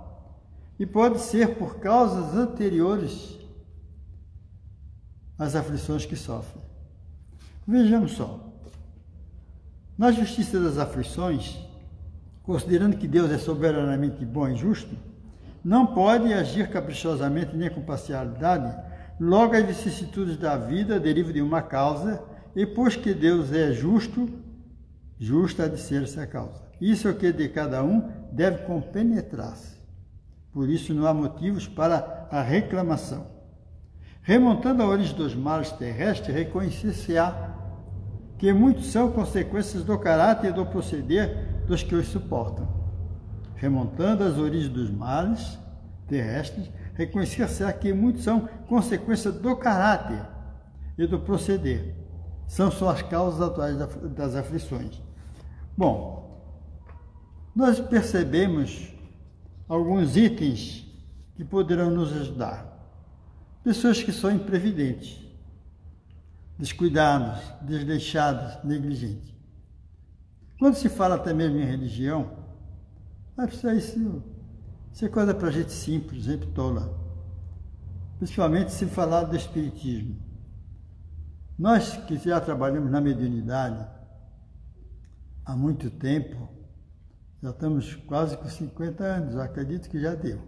e 0.80 0.86
pode 0.86 1.20
ser 1.20 1.56
por 1.56 1.80
causas 1.80 2.36
anteriores 2.36 3.38
às 5.38 5.56
aflições 5.56 6.06
que 6.06 6.16
sofre. 6.16 6.62
Vejamos 7.68 8.14
só. 8.14 8.40
Na 9.98 10.12
justiça 10.12 10.60
das 10.60 10.78
aflições, 10.78 11.58
considerando 12.44 12.98
que 12.98 13.08
Deus 13.08 13.32
é 13.32 13.38
soberanamente 13.38 14.24
bom 14.26 14.48
e 14.48 14.56
justo, 14.56 14.96
não 15.64 15.88
pode 15.88 16.32
agir 16.34 16.70
caprichosamente 16.70 17.56
nem 17.56 17.70
com 17.70 17.82
parcialidade 17.82 18.88
Logo, 19.20 19.56
as 19.56 19.66
vicissitudes 19.66 20.38
da 20.38 20.56
vida 20.56 21.00
derivam 21.00 21.34
de 21.34 21.42
uma 21.42 21.62
causa, 21.62 22.24
e 22.58 22.66
pois 22.66 22.96
que 22.96 23.14
Deus 23.14 23.54
é 23.54 23.72
justo, 23.72 24.28
justa 25.20 25.66
há 25.66 25.68
de 25.68 25.80
ser 25.80 26.02
essa 26.02 26.26
causa. 26.26 26.60
Isso 26.82 27.08
é 27.08 27.12
o 27.12 27.16
que 27.16 27.32
de 27.32 27.48
cada 27.50 27.84
um 27.84 28.10
deve 28.32 28.64
compenetrar-se. 28.64 29.78
Por 30.52 30.68
isso 30.68 30.92
não 30.92 31.06
há 31.06 31.14
motivos 31.14 31.68
para 31.68 32.28
a 32.32 32.42
reclamação. 32.42 33.28
Remontando 34.24 34.82
a 34.82 34.88
origem 34.88 35.16
dos 35.16 35.36
males 35.36 35.72
terrestres, 35.74 36.36
reconhecer-se-á 36.36 37.54
que 38.40 38.52
muitos 38.52 38.88
são 38.88 39.12
consequências 39.12 39.84
do 39.84 40.00
caráter 40.00 40.50
e 40.50 40.54
do 40.54 40.66
proceder 40.66 41.64
dos 41.68 41.84
que 41.84 41.94
os 41.94 42.08
suportam. 42.08 42.68
Remontando 43.54 44.24
as 44.24 44.36
origens 44.36 44.74
dos 44.74 44.90
males 44.90 45.60
terrestres, 46.08 46.72
reconhecer-se 46.96 47.72
que 47.74 47.94
muitos 47.94 48.24
são 48.24 48.50
consequência 48.68 49.32
do 49.32 49.56
caráter 49.56 50.26
e 50.98 51.06
do 51.06 51.20
proceder. 51.20 52.07
São 52.48 52.72
só 52.72 52.90
as 52.90 53.02
causas 53.02 53.42
atuais 53.42 53.78
das 54.16 54.36
aflições. 54.36 55.02
Bom, 55.78 56.42
nós 57.56 57.80
percebemos 57.80 58.94
alguns 59.68 60.16
itens 60.16 60.86
que 61.36 61.44
poderão 61.44 61.92
nos 61.92 62.12
ajudar. 62.14 62.66
Pessoas 63.64 64.02
que 64.02 64.12
são 64.12 64.32
imprevidentes, 64.32 65.20
descuidados, 66.58 67.40
desleixados, 67.62 68.64
negligentes. 68.64 69.36
Quando 70.58 70.76
se 70.76 70.90
fala 70.90 71.16
até 71.16 71.34
mesmo 71.34 71.60
em 71.60 71.66
religião, 71.66 72.32
isso, 73.78 74.24
isso 74.92 75.06
é 75.06 75.10
coisa 75.10 75.36
para 75.36 75.52
gente 75.52 75.72
simples, 75.72 76.24
gente 76.24 76.48
tola 76.48 77.08
principalmente 78.18 78.72
se 78.72 78.86
falar 78.86 79.24
do 79.24 79.36
Espiritismo. 79.36 80.18
Nós 81.58 81.98
que 82.06 82.18
já 82.18 82.40
trabalhamos 82.40 82.92
na 82.92 83.02
mediunidade 83.02 83.84
há 85.44 85.56
muito 85.56 85.90
tempo, 85.90 86.48
já 87.42 87.50
estamos 87.50 87.96
quase 87.96 88.38
com 88.38 88.48
50 88.48 89.04
anos, 89.04 89.36
acredito 89.38 89.90
que 89.90 90.00
já 90.00 90.14
deu 90.14 90.40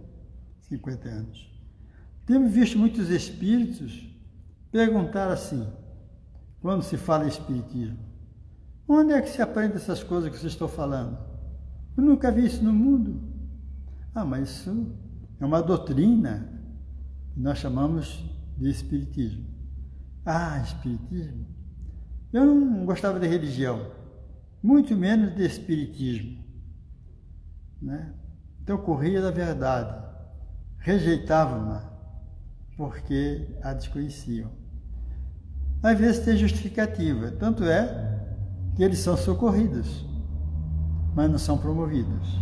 50 0.62 1.10
anos. 1.10 1.50
Temos 2.28 2.52
visto 2.52 2.78
muitos 2.78 3.10
espíritos 3.10 4.08
perguntar 4.72 5.32
assim, 5.32 5.68
quando 6.62 6.84
se 6.84 6.96
fala 6.96 7.26
em 7.26 7.30
Espiritismo, 7.30 7.98
onde 8.88 9.14
é 9.14 9.22
que 9.22 9.30
se 9.30 9.42
aprende 9.42 9.78
essas 9.78 10.04
coisas 10.04 10.30
que 10.30 10.38
vocês 10.38 10.54
estão 10.54 10.68
falando? 10.68 11.18
Eu 11.98 12.04
nunca 12.04 12.32
vi 12.32 12.46
isso 12.46 12.64
no 12.64 12.72
mundo. 12.72 13.20
Ah, 14.14 14.24
mas 14.24 14.50
isso 14.50 14.96
é 15.40 15.46
uma 15.46 15.62
doutrina, 15.62 16.48
nós 17.36 17.58
chamamos 17.58 18.24
de 18.58 18.70
Espiritismo. 18.70 19.59
Ah, 20.32 20.62
Espiritismo? 20.64 21.48
Eu 22.32 22.46
não 22.46 22.86
gostava 22.86 23.20
de 23.20 23.26
religião, 23.26 23.92
muito 24.62 24.96
menos 24.96 25.36
de 25.36 25.44
Espiritismo. 25.44 26.38
Né? 27.82 28.14
Então 28.62 28.78
corria 28.78 29.24
da 29.24 29.32
verdade, 29.32 29.92
rejeitavam-na 30.78 31.92
porque 32.78 33.58
a 33.64 33.74
desconheciam. 33.74 34.52
Às 35.82 35.98
vezes 35.98 36.24
tem 36.24 36.38
justificativa, 36.38 37.32
tanto 37.32 37.64
é 37.64 38.24
que 38.76 38.84
eles 38.84 39.00
são 39.00 39.18
socorridos, 39.18 40.06
mas 41.16 41.32
não 41.32 41.40
são 41.40 41.58
promovidos. 41.58 42.38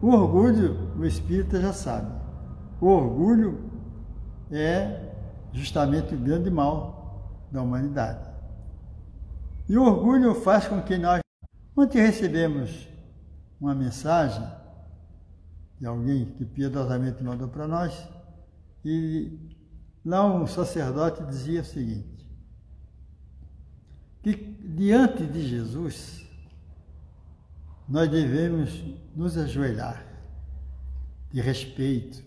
O 0.00 0.10
orgulho, 0.10 0.96
o 0.96 1.04
espírita 1.04 1.60
já 1.60 1.72
sabe. 1.72 2.08
O 2.80 2.86
orgulho 2.86 3.68
é 4.48 5.11
justamente 5.52 6.14
o 6.14 6.18
grande 6.18 6.50
mal 6.50 7.46
da 7.50 7.62
humanidade. 7.62 8.30
E 9.68 9.76
o 9.76 9.84
orgulho 9.84 10.34
faz 10.34 10.66
com 10.66 10.82
que 10.82 10.96
nós, 10.96 11.20
quando 11.74 11.92
recebemos 11.92 12.88
uma 13.60 13.74
mensagem 13.74 14.46
de 15.78 15.86
alguém 15.86 16.26
que 16.32 16.44
piedosamente 16.44 17.22
mandou 17.22 17.48
para 17.48 17.66
nós, 17.66 18.08
e 18.84 19.38
lá 20.04 20.24
um 20.26 20.46
sacerdote 20.46 21.24
dizia 21.24 21.60
o 21.60 21.64
seguinte: 21.64 22.26
que 24.22 24.34
diante 24.34 25.26
de 25.26 25.46
Jesus 25.46 26.26
nós 27.88 28.08
devemos 28.08 28.82
nos 29.14 29.36
ajoelhar 29.36 30.06
de 31.30 31.40
respeito, 31.40 32.22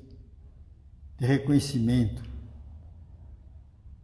de 1.17 1.25
reconhecimento, 1.25 2.23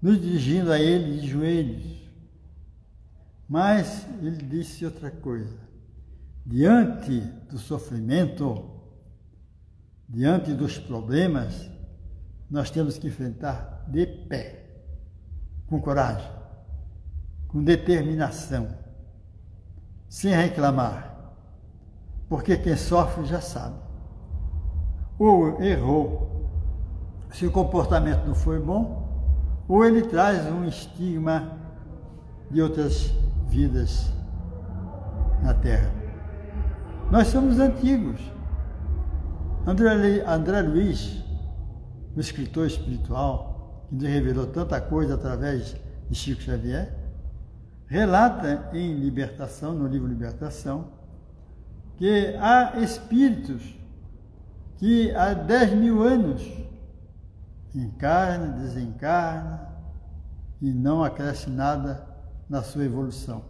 nos 0.02 0.20
dirigindo 0.20 0.72
a 0.72 0.80
Ele 0.80 1.20
de 1.20 1.28
joelhos. 1.28 2.02
Mas 3.48 4.08
ele 4.22 4.38
disse 4.38 4.86
outra 4.86 5.12
coisa. 5.12 5.60
Diante 6.46 7.20
do 7.50 7.58
sofrimento, 7.58 8.66
diante 10.08 10.54
dos 10.54 10.78
problemas, 10.78 11.70
nós 12.50 12.70
temos 12.72 12.98
que 12.98 13.08
enfrentar 13.08 13.86
de 13.90 14.06
pé, 14.06 14.86
com 15.68 15.82
coragem, 15.82 16.32
com 17.50 17.62
determinação, 17.62 18.70
sem 20.08 20.34
reclamar, 20.34 21.36
porque 22.30 22.58
quem 22.58 22.78
sofre 22.78 23.26
já 23.26 23.42
sabe. 23.42 23.76
Ou 25.20 25.62
errou, 25.62 26.50
se 27.34 27.46
o 27.46 27.52
comportamento 27.52 28.26
não 28.26 28.34
foi 28.34 28.60
bom, 28.60 29.01
ou 29.72 29.86
ele 29.86 30.02
traz 30.02 30.46
um 30.52 30.66
estigma 30.66 31.58
de 32.50 32.62
outras 32.62 33.10
vidas 33.48 34.12
na 35.42 35.54
Terra. 35.54 35.90
Nós 37.10 37.28
somos 37.28 37.58
antigos. 37.58 38.20
André, 39.66 40.26
André 40.28 40.62
Luiz, 40.64 41.24
o 42.14 42.20
escritor 42.20 42.68
espiritual, 42.68 43.86
que 43.88 43.96
nos 43.96 44.04
revelou 44.04 44.46
tanta 44.46 44.82
coisa 44.82 45.14
através 45.14 45.78
de 46.10 46.16
Chico 46.16 46.42
Xavier, 46.42 46.94
relata 47.88 48.72
em 48.74 48.94
Libertação, 48.96 49.74
no 49.74 49.88
livro 49.88 50.06
Libertação, 50.06 50.90
que 51.96 52.36
há 52.42 52.78
espíritos 52.82 53.74
que 54.76 55.16
há 55.16 55.34
10 55.34 55.76
mil 55.76 56.04
anos 56.04 56.62
encarna, 57.74 58.48
desencarna 58.48 59.61
e 60.62 60.72
não 60.72 61.04
acresce 61.04 61.50
nada 61.50 62.08
na 62.48 62.62
sua 62.62 62.86
evolução. 62.86 63.44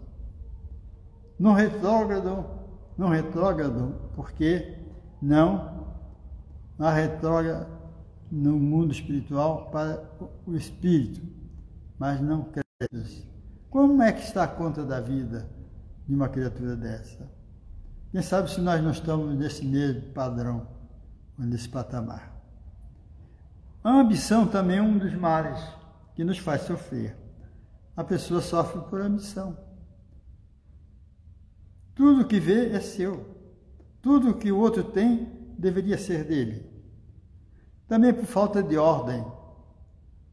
No 1.38 1.54
retrógrado, 1.54 2.46
no 2.98 3.10
retrógrado, 3.10 3.96
porque 4.16 4.78
não 5.22 5.88
há 6.80 6.92
retrógrado 6.92 7.68
no 8.32 8.58
mundo 8.58 8.94
espiritual 8.94 9.70
para 9.72 10.04
o 10.46 10.56
espírito, 10.56 11.22
mas 12.00 12.22
não 12.22 12.46
cresce. 12.46 13.28
Como 13.70 14.02
é 14.02 14.12
que 14.12 14.22
está 14.22 14.44
a 14.44 14.48
conta 14.48 14.84
da 14.86 15.02
vida 15.02 15.50
de 16.08 16.16
uma 16.16 16.30
criatura 16.30 16.76
dessa? 16.76 17.30
Quem 18.12 18.22
sabe 18.22 18.52
se 18.52 18.62
nós 18.62 18.82
não 18.82 18.92
estamos 18.92 19.36
nesse 19.36 19.66
mesmo 19.66 20.12
padrão, 20.14 20.68
nesse 21.38 21.68
patamar. 21.68 22.32
A 23.84 23.90
ambição 23.90 24.46
também 24.46 24.78
é 24.78 24.82
um 24.82 24.98
dos 24.98 25.14
males 25.14 25.60
que 26.16 26.24
nos 26.24 26.38
faz 26.38 26.62
sofrer. 26.64 27.16
A 27.96 28.04
pessoa 28.04 28.42
sofre 28.42 28.82
por 28.90 29.02
ambição. 29.02 29.58
Tudo 31.94 32.28
que 32.28 32.40
vê 32.40 32.70
é 32.70 32.80
seu. 32.80 33.26
Tudo 34.02 34.36
que 34.36 34.52
o 34.52 34.58
outro 34.58 34.84
tem 34.84 35.28
deveria 35.58 35.98
ser 35.98 36.24
dele. 36.24 36.66
Também 37.88 38.14
por 38.14 38.26
falta 38.26 38.64
de 38.64 38.78
ordem. 38.78 39.24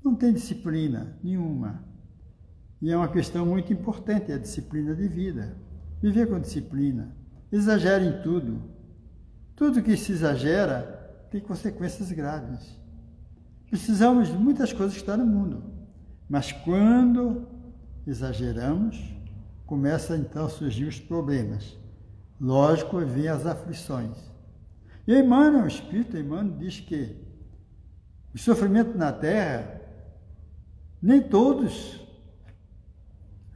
Não 0.02 0.14
tem 0.14 0.32
disciplina 0.32 1.18
nenhuma. 1.22 1.84
E 2.80 2.90
é 2.90 2.96
uma 2.96 3.08
questão 3.08 3.44
muito 3.44 3.72
importante 3.72 4.32
a 4.32 4.38
disciplina 4.38 4.94
de 4.94 5.08
vida. 5.08 5.56
Viver 6.00 6.28
com 6.28 6.38
disciplina. 6.38 7.14
Exagera 7.50 8.04
em 8.04 8.22
tudo. 8.22 8.62
Tudo 9.56 9.82
que 9.82 9.96
se 9.96 10.12
exagera 10.12 11.26
tem 11.30 11.40
consequências 11.40 12.12
graves. 12.12 12.77
Precisamos 13.70 14.28
de 14.28 14.36
muitas 14.36 14.72
coisas 14.72 14.94
que 14.94 15.00
estão 15.00 15.16
no 15.16 15.26
mundo, 15.26 15.62
mas 16.28 16.52
quando 16.52 17.46
exageramos, 18.06 18.98
começa 19.66 20.16
então 20.16 20.46
a 20.46 20.48
surgir 20.48 20.86
os 20.86 20.98
problemas. 20.98 21.76
Lógico, 22.40 22.98
vêm 23.00 23.28
as 23.28 23.44
aflições. 23.44 24.16
E 25.06 25.14
Emmanuel, 25.14 25.64
o 25.64 25.68
Espírito 25.68 26.16
Emmanuel, 26.16 26.56
diz 26.56 26.80
que 26.80 27.16
o 28.34 28.38
sofrimento 28.38 28.96
na 28.96 29.12
Terra, 29.12 29.80
nem 31.00 31.20
todos 31.20 32.00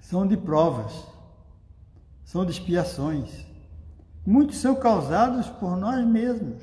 são 0.00 0.26
de 0.26 0.36
provas, 0.36 1.06
são 2.24 2.44
de 2.44 2.52
expiações. 2.52 3.46
Muitos 4.26 4.58
são 4.58 4.74
causados 4.74 5.48
por 5.48 5.76
nós 5.76 6.06
mesmos, 6.06 6.62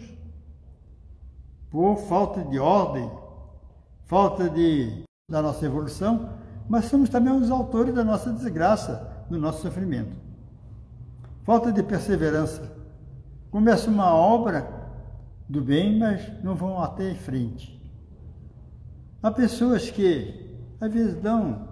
por 1.70 1.98
falta 1.98 2.44
de 2.44 2.60
ordem, 2.60 3.10
falta 4.10 4.50
de, 4.50 5.04
da 5.30 5.40
nossa 5.40 5.64
evolução, 5.64 6.32
mas 6.68 6.86
somos 6.86 7.10
também 7.10 7.32
os 7.32 7.52
autores 7.52 7.94
da 7.94 8.04
nossa 8.04 8.34
desgraça, 8.34 9.08
do 9.30 9.38
nosso 9.38 9.62
sofrimento. 9.62 10.18
Falta 11.44 11.72
de 11.72 11.84
perseverança. 11.84 12.76
Começa 13.52 13.88
uma 13.88 14.12
obra 14.12 14.68
do 15.48 15.62
bem, 15.62 16.00
mas 16.00 16.28
não 16.44 16.56
vão 16.56 16.82
até 16.82 17.12
em 17.12 17.16
frente. 17.16 17.80
Há 19.22 19.30
pessoas 19.30 19.92
que, 19.92 20.58
às 20.82 20.92
vezes, 20.92 21.22
dão 21.22 21.68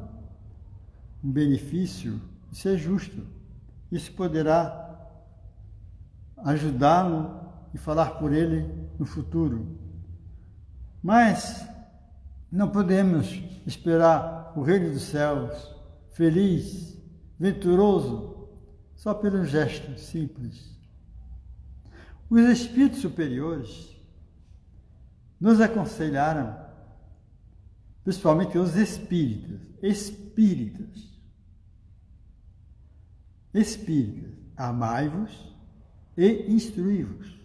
um 1.24 1.32
benefício, 1.32 2.22
isso 2.52 2.70
é 2.70 2.78
justo. 2.78 3.26
Isso 3.92 4.12
poderá 4.12 5.10
ajudá-lo 6.46 7.36
e 7.74 7.80
falar 7.80 8.12
por 8.20 8.32
ele 8.32 8.72
no 9.00 9.08
futuro. 9.08 9.66
Mas 11.02 11.68
não 12.52 12.70
podemos 12.70 13.28
esperar 13.66 14.54
o 14.56 14.62
reino 14.62 14.92
dos 14.92 15.04
céus 15.04 15.76
feliz, 16.12 16.98
venturoso, 17.40 18.50
só 18.96 19.14
pelo 19.14 19.46
gesto 19.46 20.00
simples. 20.00 20.76
Os 22.30 22.42
espíritos 22.42 23.00
superiores 23.00 23.96
nos 25.40 25.62
aconselharam, 25.62 26.58
principalmente 28.04 28.58
os 28.58 28.76
espíritas, 28.76 29.62
espíritas, 29.82 31.12
espíritas, 33.54 34.32
amai-vos 34.56 35.56
e 36.18 36.52
instruí-vos. 36.52 37.38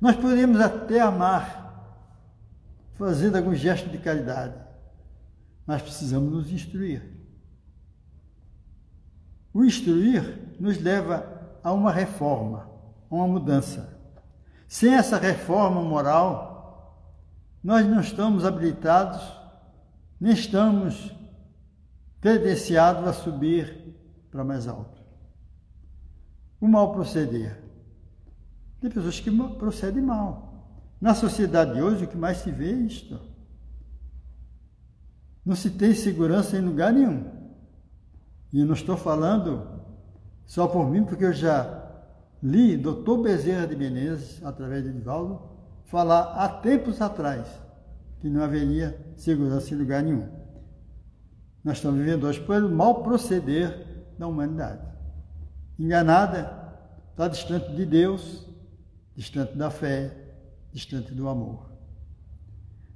Nós 0.00 0.16
podemos 0.16 0.60
até 0.60 1.00
amar 1.00 1.67
fazendo 2.98 3.36
algum 3.36 3.54
gesto 3.54 3.88
de 3.88 3.98
caridade. 3.98 4.54
Mas 5.64 5.80
precisamos 5.80 6.32
nos 6.32 6.50
instruir. 6.50 7.16
O 9.54 9.64
instruir 9.64 10.56
nos 10.58 10.78
leva 10.82 11.58
a 11.62 11.72
uma 11.72 11.92
reforma, 11.92 12.68
a 13.08 13.14
uma 13.14 13.28
mudança. 13.28 13.96
Sem 14.66 14.94
essa 14.94 15.16
reforma 15.16 15.80
moral, 15.80 17.08
nós 17.62 17.86
não 17.86 18.00
estamos 18.00 18.44
habilitados, 18.44 19.22
nem 20.20 20.32
estamos 20.32 21.14
credenciados 22.20 23.06
a 23.06 23.12
subir 23.12 23.94
para 24.30 24.44
mais 24.44 24.66
alto. 24.66 25.00
O 26.60 26.66
mal 26.66 26.92
proceder. 26.92 27.62
Tem 28.80 28.90
pessoas 28.90 29.20
que 29.20 29.30
procedem 29.30 30.02
mal. 30.02 30.47
Na 31.00 31.14
sociedade 31.14 31.74
de 31.74 31.82
hoje, 31.82 32.04
o 32.04 32.08
que 32.08 32.16
mais 32.16 32.38
se 32.38 32.50
vê 32.50 32.70
é 32.70 32.76
isto. 32.76 33.20
Não 35.44 35.54
se 35.54 35.70
tem 35.70 35.94
segurança 35.94 36.56
em 36.56 36.60
lugar 36.60 36.92
nenhum. 36.92 37.24
E 38.52 38.64
não 38.64 38.74
estou 38.74 38.96
falando 38.96 39.66
só 40.44 40.66
por 40.66 40.90
mim, 40.90 41.04
porque 41.04 41.24
eu 41.24 41.32
já 41.32 41.86
li 42.42 42.76
Dr. 42.76 43.22
Bezerra 43.22 43.66
de 43.66 43.76
Menezes, 43.76 44.44
através 44.44 44.84
de 44.84 44.90
Edivaldo, 44.90 45.40
falar 45.84 46.34
há 46.34 46.48
tempos 46.48 47.00
atrás 47.00 47.46
que 48.20 48.28
não 48.28 48.42
haveria 48.42 48.98
segurança 49.16 49.72
em 49.74 49.78
lugar 49.78 50.02
nenhum. 50.02 50.28
Nós 51.62 51.76
estamos 51.76 51.98
vivendo 51.98 52.24
hoje 52.24 52.40
pelo 52.40 52.70
mau 52.70 53.02
proceder 53.02 54.06
da 54.18 54.26
humanidade. 54.26 54.80
Enganada, 55.78 56.50
está 57.10 57.28
distante 57.28 57.72
de 57.72 57.86
Deus, 57.86 58.46
distante 59.14 59.56
da 59.56 59.70
fé, 59.70 60.17
distante 60.78 61.12
do 61.12 61.28
amor. 61.28 61.72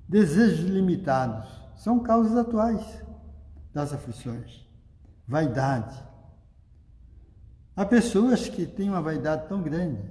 desejos 0.09 0.69
limitados, 0.69 1.49
são 1.77 1.99
causas 2.01 2.37
atuais 2.37 3.03
das 3.75 3.93
aflições. 3.93 4.65
Vaidade. 5.27 6.01
Há 7.75 7.85
pessoas 7.85 8.49
que 8.49 8.67
têm 8.67 8.91
uma 8.91 9.01
vaidade 9.01 9.49
tão 9.49 9.63
grande 9.63 10.03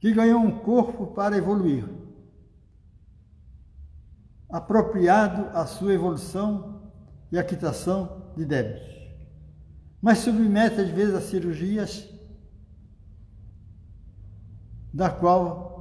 que 0.00 0.12
ganhou 0.12 0.40
um 0.40 0.58
corpo 0.58 1.08
para 1.08 1.36
evoluir, 1.36 1.88
apropriado 4.48 5.56
à 5.56 5.66
sua 5.66 5.92
evolução 5.92 6.90
e 7.30 7.38
a 7.38 7.44
quitação 7.44 8.32
de 8.36 8.44
débitos, 8.44 8.88
mas 10.00 10.18
submete 10.18 10.80
às 10.80 10.88
vezes 10.88 11.14
a 11.14 11.20
cirurgias 11.20 12.08
da 14.92 15.10
qual 15.10 15.71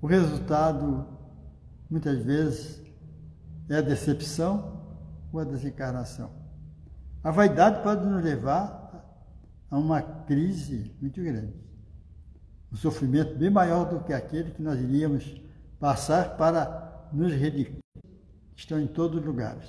o 0.00 0.06
resultado 0.06 1.06
muitas 1.88 2.22
vezes 2.22 2.82
é 3.68 3.76
a 3.76 3.80
decepção 3.82 4.96
ou 5.32 5.40
a 5.40 5.44
desencarnação. 5.44 6.30
A 7.22 7.30
vaidade 7.30 7.82
pode 7.82 8.06
nos 8.06 8.22
levar 8.22 8.80
a 9.70 9.78
uma 9.78 10.00
crise 10.00 10.94
muito 11.00 11.22
grande. 11.22 11.54
Um 12.72 12.76
sofrimento 12.76 13.36
bem 13.36 13.50
maior 13.50 13.88
do 13.88 14.02
que 14.02 14.12
aquele 14.12 14.52
que 14.52 14.62
nós 14.62 14.80
iríamos 14.80 15.40
passar 15.78 16.36
para 16.36 17.08
nos 17.12 17.32
redimir. 17.32 17.78
Estão 18.56 18.80
em 18.80 18.86
todos 18.86 19.20
os 19.20 19.24
lugares. 19.24 19.68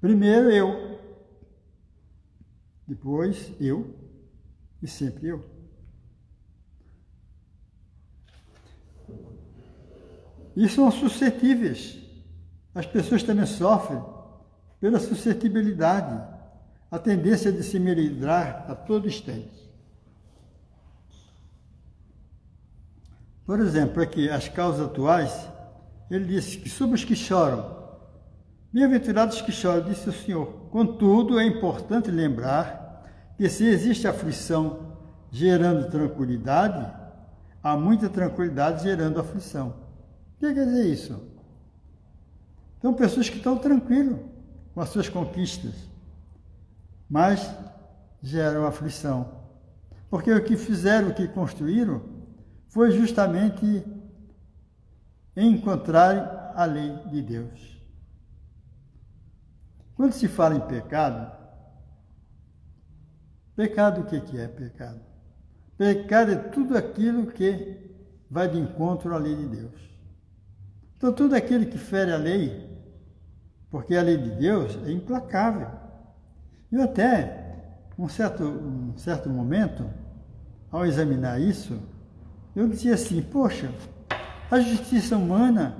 Primeiro 0.00 0.50
eu, 0.50 0.98
depois 2.86 3.52
eu 3.60 3.94
e 4.82 4.88
sempre 4.88 5.28
eu. 5.28 5.53
E 10.56 10.68
são 10.68 10.90
suscetíveis. 10.90 11.98
As 12.74 12.86
pessoas 12.86 13.22
também 13.22 13.46
sofrem 13.46 14.02
pela 14.80 15.00
suscetibilidade, 15.00 16.20
a 16.90 16.98
tendência 16.98 17.50
de 17.50 17.62
se 17.62 17.78
melindrar 17.78 18.66
a 18.68 18.74
todo 18.74 19.08
instante. 19.08 19.64
Por 23.46 23.60
exemplo, 23.60 24.02
aqui, 24.02 24.28
as 24.30 24.48
causas 24.48 24.86
atuais, 24.86 25.48
ele 26.10 26.24
disse 26.24 26.58
que 26.58 26.68
sobre 26.68 26.94
os 26.94 27.04
que 27.04 27.16
choram, 27.16 27.76
bem-aventurados 28.72 29.40
que 29.42 29.52
choram, 29.52 29.84
disse 29.84 30.08
o 30.08 30.12
Senhor. 30.12 30.46
Contudo, 30.70 31.38
é 31.38 31.46
importante 31.46 32.10
lembrar 32.10 33.34
que 33.36 33.48
se 33.48 33.64
existe 33.64 34.06
aflição 34.06 34.96
gerando 35.30 35.90
tranquilidade, 35.90 36.86
há 37.62 37.76
muita 37.76 38.08
tranquilidade 38.08 38.84
gerando 38.84 39.20
aflição. 39.20 39.83
O 40.36 40.40
que 40.40 40.54
quer 40.54 40.64
dizer 40.64 40.86
isso? 40.86 41.34
São 42.80 42.92
pessoas 42.92 43.28
que 43.30 43.38
estão 43.38 43.56
tranquilas 43.56 44.20
com 44.74 44.80
as 44.80 44.88
suas 44.88 45.08
conquistas, 45.08 45.74
mas 47.08 47.48
geram 48.22 48.66
aflição. 48.66 49.42
Porque 50.10 50.32
o 50.32 50.44
que 50.44 50.56
fizeram, 50.56 51.08
o 51.08 51.14
que 51.14 51.28
construíram, 51.28 52.02
foi 52.68 52.90
justamente 52.90 53.84
encontrar 55.36 56.52
a 56.54 56.64
lei 56.64 56.96
de 57.06 57.22
Deus. 57.22 57.82
Quando 59.94 60.12
se 60.12 60.26
fala 60.26 60.56
em 60.56 60.60
pecado, 60.60 61.32
pecado 63.54 64.00
o 64.00 64.04
que 64.04 64.38
é 64.38 64.48
pecado? 64.48 65.00
Pecado 65.76 66.32
é 66.32 66.36
tudo 66.36 66.76
aquilo 66.76 67.28
que 67.28 67.94
vai 68.30 68.48
de 68.48 68.58
encontro 68.58 69.14
à 69.14 69.18
lei 69.18 69.36
de 69.36 69.46
Deus. 69.46 69.93
Então, 71.04 71.12
tudo 71.12 71.36
aquele 71.36 71.66
que 71.66 71.76
fere 71.76 72.10
a 72.10 72.16
lei, 72.16 72.66
porque 73.70 73.94
a 73.94 74.00
lei 74.00 74.16
de 74.16 74.30
Deus 74.30 74.78
é 74.86 74.90
implacável. 74.90 75.68
Eu 76.72 76.80
até, 76.80 77.82
um 77.98 78.08
certo, 78.08 78.42
um 78.42 78.96
certo 78.96 79.28
momento, 79.28 79.84
ao 80.72 80.86
examinar 80.86 81.38
isso, 81.38 81.78
eu 82.56 82.66
dizia 82.66 82.94
assim, 82.94 83.20
poxa, 83.20 83.70
a 84.50 84.58
justiça 84.60 85.18
humana, 85.18 85.76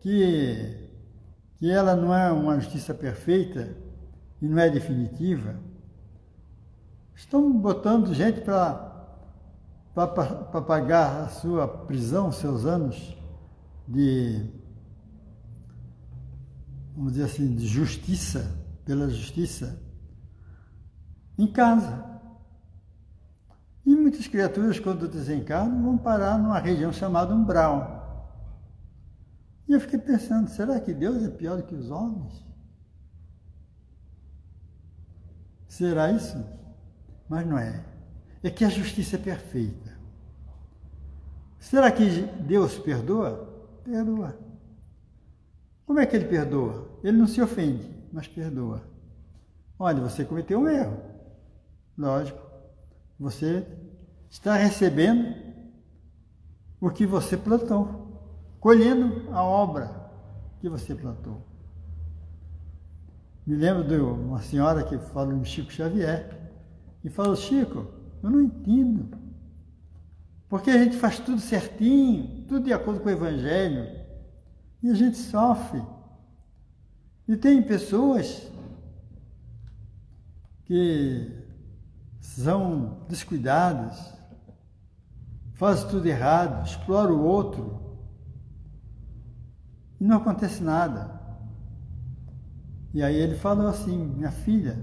que, 0.00 0.90
que 1.54 1.70
ela 1.70 1.94
não 1.94 2.12
é 2.12 2.32
uma 2.32 2.58
justiça 2.58 2.92
perfeita 2.92 3.76
e 4.42 4.48
não 4.48 4.58
é 4.58 4.68
definitiva, 4.68 5.54
estão 7.14 7.52
botando 7.52 8.12
gente 8.12 8.40
para 8.40 9.22
pagar 10.66 11.22
a 11.22 11.28
sua 11.28 11.68
prisão, 11.68 12.32
seus 12.32 12.66
anos, 12.66 13.16
de, 13.86 14.50
vamos 16.94 17.12
dizer 17.12 17.24
assim, 17.24 17.54
de 17.54 17.66
justiça, 17.66 18.58
pela 18.84 19.08
justiça, 19.08 19.80
em 21.38 21.46
casa. 21.46 22.04
E 23.84 23.94
muitas 23.94 24.26
criaturas, 24.26 24.80
quando 24.80 25.08
desencarnam, 25.08 25.82
vão 25.82 25.98
parar 25.98 26.38
numa 26.38 26.58
região 26.58 26.92
chamada 26.92 27.34
umbral. 27.34 27.96
E 29.68 29.72
eu 29.72 29.80
fiquei 29.80 29.98
pensando, 29.98 30.48
será 30.48 30.80
que 30.80 30.92
Deus 30.92 31.22
é 31.22 31.28
pior 31.28 31.56
do 31.56 31.62
que 31.64 31.74
os 31.74 31.90
homens? 31.90 32.44
Será 35.68 36.10
isso? 36.10 36.42
Mas 37.28 37.46
não 37.46 37.58
é. 37.58 37.84
É 38.42 38.50
que 38.50 38.64
a 38.64 38.68
justiça 38.68 39.16
é 39.16 39.18
perfeita. 39.18 39.96
Será 41.58 41.90
que 41.90 42.22
Deus 42.42 42.78
perdoa? 42.78 43.55
Perdoa. 43.86 44.36
Como 45.86 46.00
é 46.00 46.06
que 46.06 46.16
ele 46.16 46.26
perdoa? 46.26 46.98
Ele 47.02 47.16
não 47.16 47.26
se 47.26 47.40
ofende, 47.40 47.88
mas 48.12 48.26
perdoa. 48.26 48.82
Olha, 49.78 50.00
você 50.00 50.24
cometeu 50.24 50.60
um 50.60 50.68
erro. 50.68 51.00
Lógico. 51.96 52.44
Você 53.18 53.66
está 54.28 54.56
recebendo 54.56 55.34
o 56.80 56.90
que 56.90 57.06
você 57.06 57.36
plantou, 57.36 58.58
colhendo 58.60 59.30
a 59.32 59.42
obra 59.42 60.10
que 60.60 60.68
você 60.68 60.94
plantou. 60.94 61.40
Me 63.46 63.54
lembro 63.54 63.84
de 63.84 63.94
uma 63.94 64.42
senhora 64.42 64.82
que 64.82 64.98
falou 64.98 65.32
em 65.32 65.44
Chico 65.44 65.72
Xavier 65.72 66.50
e 67.04 67.08
falou: 67.08 67.36
Chico, 67.36 67.86
eu 68.22 68.30
não 68.30 68.42
entendo 68.42 69.16
porque 70.48 70.70
a 70.70 70.82
gente 70.82 70.96
faz 70.96 71.18
tudo 71.18 71.40
certinho, 71.40 72.44
tudo 72.46 72.64
de 72.64 72.72
acordo 72.72 73.00
com 73.00 73.08
o 73.08 73.12
Evangelho, 73.12 73.88
e 74.82 74.90
a 74.90 74.94
gente 74.94 75.16
sofre. 75.16 75.82
E 77.26 77.36
tem 77.36 77.62
pessoas 77.62 78.50
que 80.64 81.44
são 82.20 82.98
descuidadas, 83.08 84.14
fazem 85.54 85.88
tudo 85.88 86.06
errado, 86.06 86.66
exploram 86.66 87.16
o 87.16 87.24
outro, 87.24 87.98
e 90.00 90.04
não 90.04 90.18
acontece 90.18 90.62
nada. 90.62 91.20
E 92.94 93.02
aí 93.02 93.16
ele 93.16 93.34
falou 93.34 93.66
assim: 93.66 93.96
minha 93.96 94.30
filha, 94.30 94.78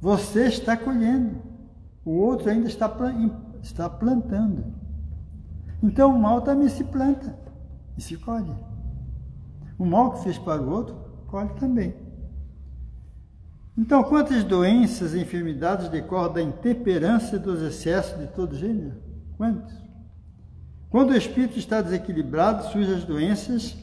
você 0.00 0.46
está 0.46 0.76
colhendo, 0.76 1.42
o 2.04 2.12
outro 2.12 2.48
ainda 2.48 2.68
está 2.68 2.88
está 3.62 3.88
plantando. 3.88 4.64
Então 5.82 6.14
o 6.14 6.18
mal 6.18 6.42
também 6.42 6.68
se 6.68 6.84
planta 6.84 7.36
e 7.96 8.02
se 8.02 8.16
colhe. 8.16 8.54
O 9.78 9.84
mal 9.84 10.12
que 10.12 10.24
fez 10.24 10.38
para 10.38 10.60
o 10.60 10.70
outro, 10.70 10.96
colhe 11.26 11.50
também. 11.54 11.94
Então, 13.76 14.04
quantas 14.04 14.44
doenças 14.44 15.14
e 15.14 15.20
enfermidades 15.20 15.88
decorrem 15.88 16.32
da 16.34 16.42
intemperância 16.42 17.36
e 17.36 17.38
dos 17.38 17.62
excessos 17.62 18.18
de 18.18 18.26
todo 18.26 18.54
gênero? 18.54 18.96
Quantos? 19.38 19.74
Quando 20.90 21.10
o 21.10 21.16
espírito 21.16 21.58
está 21.58 21.80
desequilibrado, 21.80 22.64
surgem 22.64 22.94
as 22.94 23.04
doenças 23.04 23.74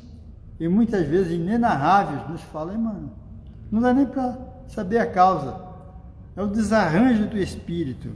e 0.60 0.68
muitas 0.68 1.08
vezes 1.08 1.34
inenarráveis, 1.34 2.30
nos 2.30 2.42
fala, 2.42 2.78
mano. 2.78 3.12
Não 3.72 3.82
dá 3.82 3.92
nem 3.92 4.06
para 4.06 4.38
saber 4.68 5.00
a 5.00 5.08
causa. 5.08 5.60
É 6.36 6.42
o 6.44 6.48
desarranjo 6.48 7.28
do 7.28 7.38
espírito 7.38 8.12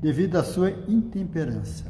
devido 0.00 0.36
à 0.36 0.44
sua 0.44 0.70
intemperança. 0.88 1.84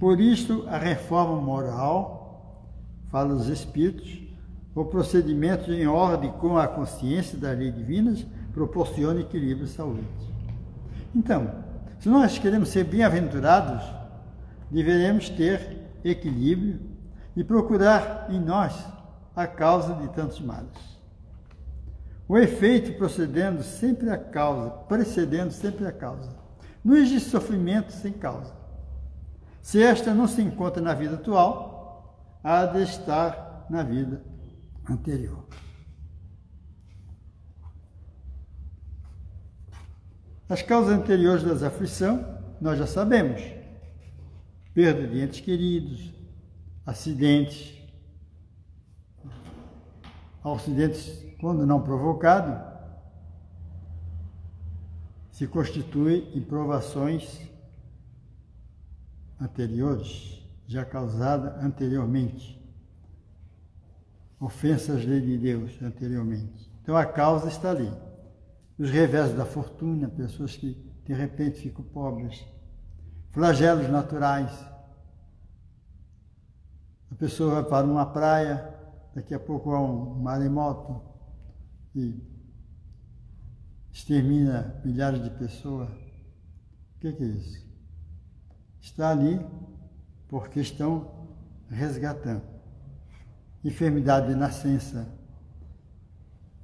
Por 0.00 0.20
isto, 0.20 0.64
a 0.68 0.78
reforma 0.78 1.40
moral, 1.40 2.66
fala 3.10 3.34
os 3.34 3.48
Espíritos, 3.48 4.22
o 4.74 4.84
procedimento 4.84 5.72
em 5.72 5.86
ordem 5.86 6.30
com 6.32 6.58
a 6.58 6.68
consciência 6.68 7.38
das 7.38 7.58
leis 7.58 7.74
divinas 7.74 8.26
proporciona 8.52 9.20
equilíbrio 9.20 9.64
e 9.64 9.68
saúde. 9.68 10.06
Então, 11.14 11.50
se 11.98 12.08
nós 12.08 12.38
queremos 12.38 12.68
ser 12.68 12.84
bem-aventurados, 12.84 13.82
deveremos 14.70 15.30
ter 15.30 15.90
equilíbrio 16.04 16.78
e 17.34 17.42
procurar 17.42 18.26
em 18.30 18.38
nós 18.38 18.74
a 19.34 19.46
causa 19.46 19.94
de 19.94 20.08
tantos 20.08 20.40
males. 20.40 20.96
O 22.28 22.36
efeito 22.36 22.96
procedendo 22.98 23.62
sempre 23.62 24.10
a 24.10 24.18
causa, 24.18 24.70
precedendo 24.70 25.52
sempre 25.52 25.86
a 25.86 25.92
causa. 25.92 26.45
Não 26.86 26.94
existe 26.94 27.30
sofrimento 27.30 27.90
sem 27.90 28.12
causa. 28.12 28.54
Se 29.60 29.82
esta 29.82 30.14
não 30.14 30.28
se 30.28 30.40
encontra 30.40 30.80
na 30.80 30.94
vida 30.94 31.16
atual, 31.16 32.38
há 32.44 32.64
de 32.64 32.80
estar 32.84 33.66
na 33.68 33.82
vida 33.82 34.22
anterior. 34.88 35.44
As 40.48 40.62
causas 40.62 40.96
anteriores 40.96 41.42
das 41.42 41.64
aflição, 41.64 42.24
nós 42.60 42.78
já 42.78 42.86
sabemos. 42.86 43.42
Perda 44.72 45.08
de 45.08 45.22
entes 45.22 45.40
queridos, 45.40 46.14
acidentes, 46.86 47.76
acidentes, 50.44 51.20
quando 51.40 51.66
não 51.66 51.82
provocado, 51.82 52.75
se 55.36 55.46
constitui 55.46 56.30
em 56.34 56.40
provações 56.40 57.42
anteriores, 59.38 60.42
já 60.66 60.82
causada 60.82 61.60
anteriormente, 61.60 62.58
ofensas 64.40 65.02
de 65.02 65.36
Deus 65.36 65.72
anteriormente. 65.82 66.72
Então 66.80 66.96
a 66.96 67.04
causa 67.04 67.48
está 67.48 67.70
ali. 67.70 67.92
Os 68.78 68.90
revés 68.90 69.34
da 69.34 69.44
fortuna, 69.44 70.08
pessoas 70.08 70.56
que 70.56 70.72
de 71.04 71.12
repente 71.12 71.60
ficam 71.60 71.84
pobres, 71.84 72.42
flagelos 73.30 73.90
naturais. 73.90 74.50
A 77.10 77.14
pessoa 77.14 77.56
vai 77.56 77.64
para 77.64 77.86
uma 77.86 78.06
praia, 78.06 78.74
daqui 79.14 79.34
a 79.34 79.38
pouco 79.38 79.70
há 79.72 79.80
um 79.82 80.14
maremoto 80.14 81.02
e 81.94 82.35
extermina 83.96 84.74
milhares 84.84 85.24
de 85.24 85.30
pessoas. 85.30 85.88
O 85.88 87.00
que, 87.00 87.08
é 87.08 87.24
isso? 87.24 87.66
Está 88.78 89.08
ali 89.08 89.40
porque 90.28 90.60
estão 90.60 91.28
resgatando. 91.70 92.42
Enfermidade 93.64 94.28
de 94.28 94.34
nascença, 94.34 95.08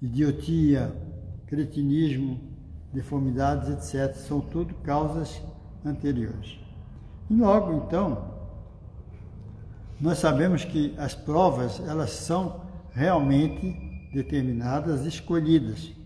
idiotia, 0.02 0.94
cretinismo, 1.46 2.38
deformidades, 2.92 3.70
etc. 3.70 4.14
São 4.14 4.42
tudo 4.42 4.74
causas 4.82 5.42
anteriores. 5.86 6.58
E 7.30 7.34
logo, 7.34 7.72
então, 7.86 8.30
nós 9.98 10.18
sabemos 10.18 10.66
que 10.66 10.94
as 10.98 11.14
provas, 11.14 11.80
elas 11.80 12.10
são 12.10 12.66
realmente 12.92 14.10
determinadas, 14.12 15.06
escolhidas 15.06 16.01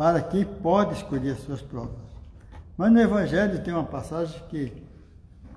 para 0.00 0.22
quem 0.22 0.46
pode 0.46 0.94
escolher 0.94 1.32
as 1.32 1.40
suas 1.40 1.60
provas. 1.60 2.08
Mas 2.74 2.90
no 2.90 2.98
Evangelho 2.98 3.62
tem 3.62 3.74
uma 3.74 3.84
passagem 3.84 4.42
que 4.48 4.72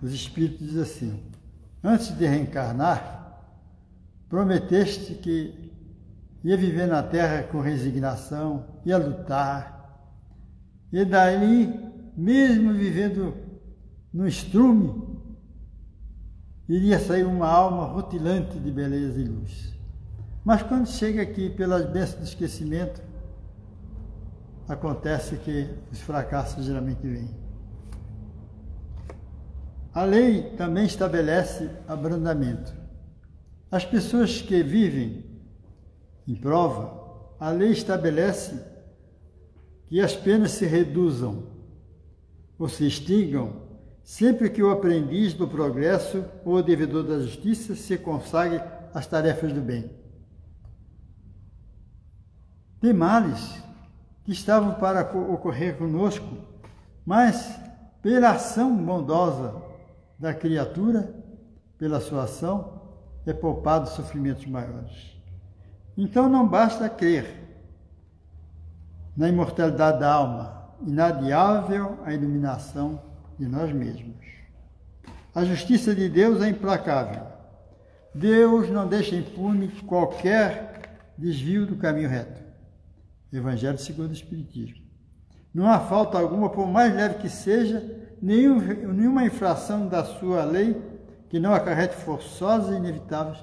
os 0.02 0.12
Espíritos 0.12 0.68
dizem 0.68 0.82
assim: 0.82 1.24
Antes 1.82 2.14
de 2.18 2.26
reencarnar, 2.26 3.42
prometeste 4.28 5.14
que 5.14 5.72
ia 6.44 6.58
viver 6.58 6.88
na 6.88 7.02
terra 7.02 7.44
com 7.44 7.62
resignação, 7.62 8.66
ia 8.86 8.98
lutar, 8.98 10.12
e 10.92 11.06
daí, 11.06 11.74
mesmo 12.14 12.74
vivendo 12.74 13.34
no 14.14 14.28
estrume, 14.28 15.22
iria 16.68 17.00
sair 17.00 17.24
uma 17.24 17.48
alma 17.48 17.86
rutilante 17.86 18.60
de 18.60 18.70
beleza 18.70 19.22
e 19.22 19.24
luz. 19.24 19.74
Mas 20.44 20.62
quando 20.62 20.86
chega 20.86 21.22
aqui 21.22 21.50
pelas 21.50 21.86
bênçãos 21.86 22.20
do 22.20 22.26
esquecimento, 22.26 23.13
acontece 24.74 25.38
que 25.38 25.70
os 25.92 26.00
fracassos 26.02 26.66
geralmente 26.66 27.02
vêm. 27.02 27.30
A 29.94 30.04
lei 30.04 30.56
também 30.58 30.86
estabelece 30.86 31.70
abrandamento. 31.88 32.74
As 33.72 33.86
pessoas 33.86 34.42
que 34.42 34.64
vivem 34.64 35.24
em 36.28 36.36
prova, 36.36 37.36
a 37.40 37.50
lei 37.50 37.72
estabelece 37.72 38.60
que 39.86 40.02
as 40.02 40.16
penas 40.16 40.52
se 40.52 40.66
reduzam 40.66 41.48
ou 42.58 42.68
se 42.68 42.88
extingam 42.88 43.62
sempre 44.04 44.50
que 44.50 44.62
o 44.62 44.72
aprendiz 44.72 45.34
do 45.34 45.48
progresso 45.48 46.26
ou 46.44 46.56
o 46.56 46.64
devedor 46.64 47.04
da 47.04 47.20
justiça 47.20 47.76
se 47.76 47.98
consagre 47.98 48.62
às 48.94 49.08
tarefas 49.08 49.54
do 49.54 49.62
bem. 49.62 49.92
Tem 52.82 52.94
males 52.94 53.62
que 54.24 54.32
estavam 54.32 54.76
para 54.76 55.02
ocorrer 55.02 55.78
conosco, 55.78 56.38
mas 57.06 57.60
pela 58.02 58.32
ação 58.32 58.76
bondosa 58.76 59.62
da 60.18 60.34
criatura, 60.34 61.14
pela 61.78 62.00
sua 62.00 62.24
ação, 62.24 62.82
é 63.26 63.34
poupado 63.34 63.90
sofrimentos 63.90 64.46
maiores. 64.46 65.18
Então 65.98 66.28
não 66.28 66.48
basta 66.48 66.90
crer 66.90 67.42
na 69.16 69.30
imortalidade 69.30 70.00
da 70.00 70.12
alma, 70.12 70.70
inadiável 70.82 72.00
a 72.04 72.14
iluminação 72.14 73.02
de 73.38 73.48
nós 73.48 73.72
mesmos. 73.72 74.16
A 75.36 75.44
justiça 75.44 75.96
de 75.96 76.10
Deus 76.10 76.42
é 76.42 76.50
implacável. 76.50 77.24
Deus 78.14 78.70
não 78.70 78.88
deixa 78.88 79.16
impune 79.16 79.68
qualquer 79.88 80.82
desvio 81.18 81.66
do 81.66 81.76
caminho 81.76 82.10
reto. 82.10 82.43
Evangelho 83.38 83.78
segundo 83.78 84.10
o 84.10 84.14
Espiritismo. 84.14 84.84
Não 85.54 85.70
há 85.70 85.80
falta 85.80 86.18
alguma, 86.18 86.50
por 86.50 86.68
mais 86.68 86.94
leve 86.94 87.20
que 87.20 87.30
seja, 87.30 87.84
nenhum, 88.22 88.60
nenhuma 88.94 89.26
infração 89.26 89.88
da 89.88 90.04
sua 90.04 90.44
lei 90.44 90.82
que 91.30 91.40
não 91.40 91.54
acarrete 91.54 91.96
forçosas 91.96 92.74
e 92.74 92.78
inevitáveis 92.78 93.38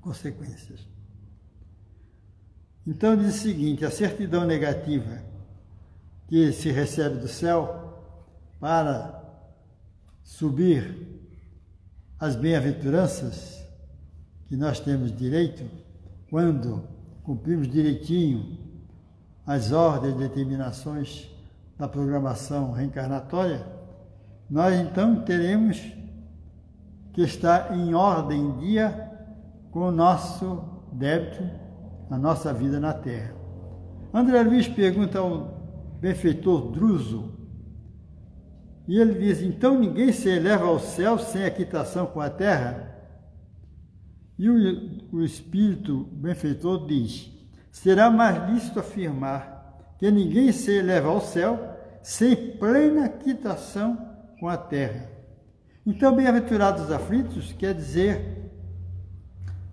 consequências. 0.00 0.88
Então 2.86 3.16
diz 3.16 3.34
o 3.34 3.38
seguinte: 3.38 3.84
a 3.84 3.90
certidão 3.90 4.44
negativa 4.44 5.22
que 6.26 6.52
se 6.52 6.70
recebe 6.70 7.18
do 7.18 7.28
céu 7.28 8.02
para 8.58 9.20
subir 10.22 11.20
as 12.18 12.36
bem-aventuranças 12.36 13.66
que 14.46 14.56
nós 14.56 14.80
temos 14.80 15.14
direito 15.14 15.64
quando 16.28 16.86
cumprimos 17.22 17.68
direitinho 17.68 18.69
as 19.46 19.72
ordens 19.72 20.14
e 20.14 20.18
determinações 20.18 21.30
da 21.78 21.88
programação 21.88 22.72
reencarnatória, 22.72 23.66
nós 24.48 24.74
então 24.78 25.22
teremos 25.22 25.80
que 27.12 27.22
estar 27.22 27.76
em 27.76 27.94
ordem 27.94 28.40
em 28.40 28.58
dia 28.58 29.10
com 29.70 29.80
o 29.80 29.92
nosso 29.92 30.62
débito, 30.92 31.42
a 32.10 32.18
nossa 32.18 32.52
vida 32.52 32.78
na 32.78 32.92
Terra. 32.92 33.34
André 34.12 34.42
Luiz 34.42 34.68
pergunta 34.68 35.18
ao 35.18 35.60
benfeitor 36.00 36.72
Druso, 36.72 37.40
e 38.90 38.98
ele 38.98 39.14
diz: 39.14 39.40
então 39.40 39.78
ninguém 39.78 40.10
se 40.10 40.28
eleva 40.28 40.64
ao 40.64 40.80
céu 40.80 41.16
sem 41.16 41.44
a 41.44 41.50
quitação 41.50 42.06
com 42.06 42.20
a 42.20 42.28
terra? 42.28 42.90
E 44.36 44.50
o, 44.50 45.16
o 45.16 45.22
Espírito 45.22 46.08
benfeitor 46.12 46.86
diz: 46.88 47.30
será 47.70 48.10
mais 48.10 48.50
lícito 48.50 48.80
afirmar 48.80 49.94
que 49.98 50.10
ninguém 50.10 50.50
se 50.52 50.70
eleva 50.70 51.08
ao 51.08 51.20
céu 51.20 51.76
sem 52.02 52.56
plena 52.56 53.08
quitação 53.08 54.16
com 54.38 54.48
a 54.48 54.56
terra. 54.56 55.08
Então, 55.86 56.14
bem-aventurados 56.14 56.84
os 56.84 56.90
aflitos 56.90 57.52
quer 57.52 57.74
dizer 57.74 58.50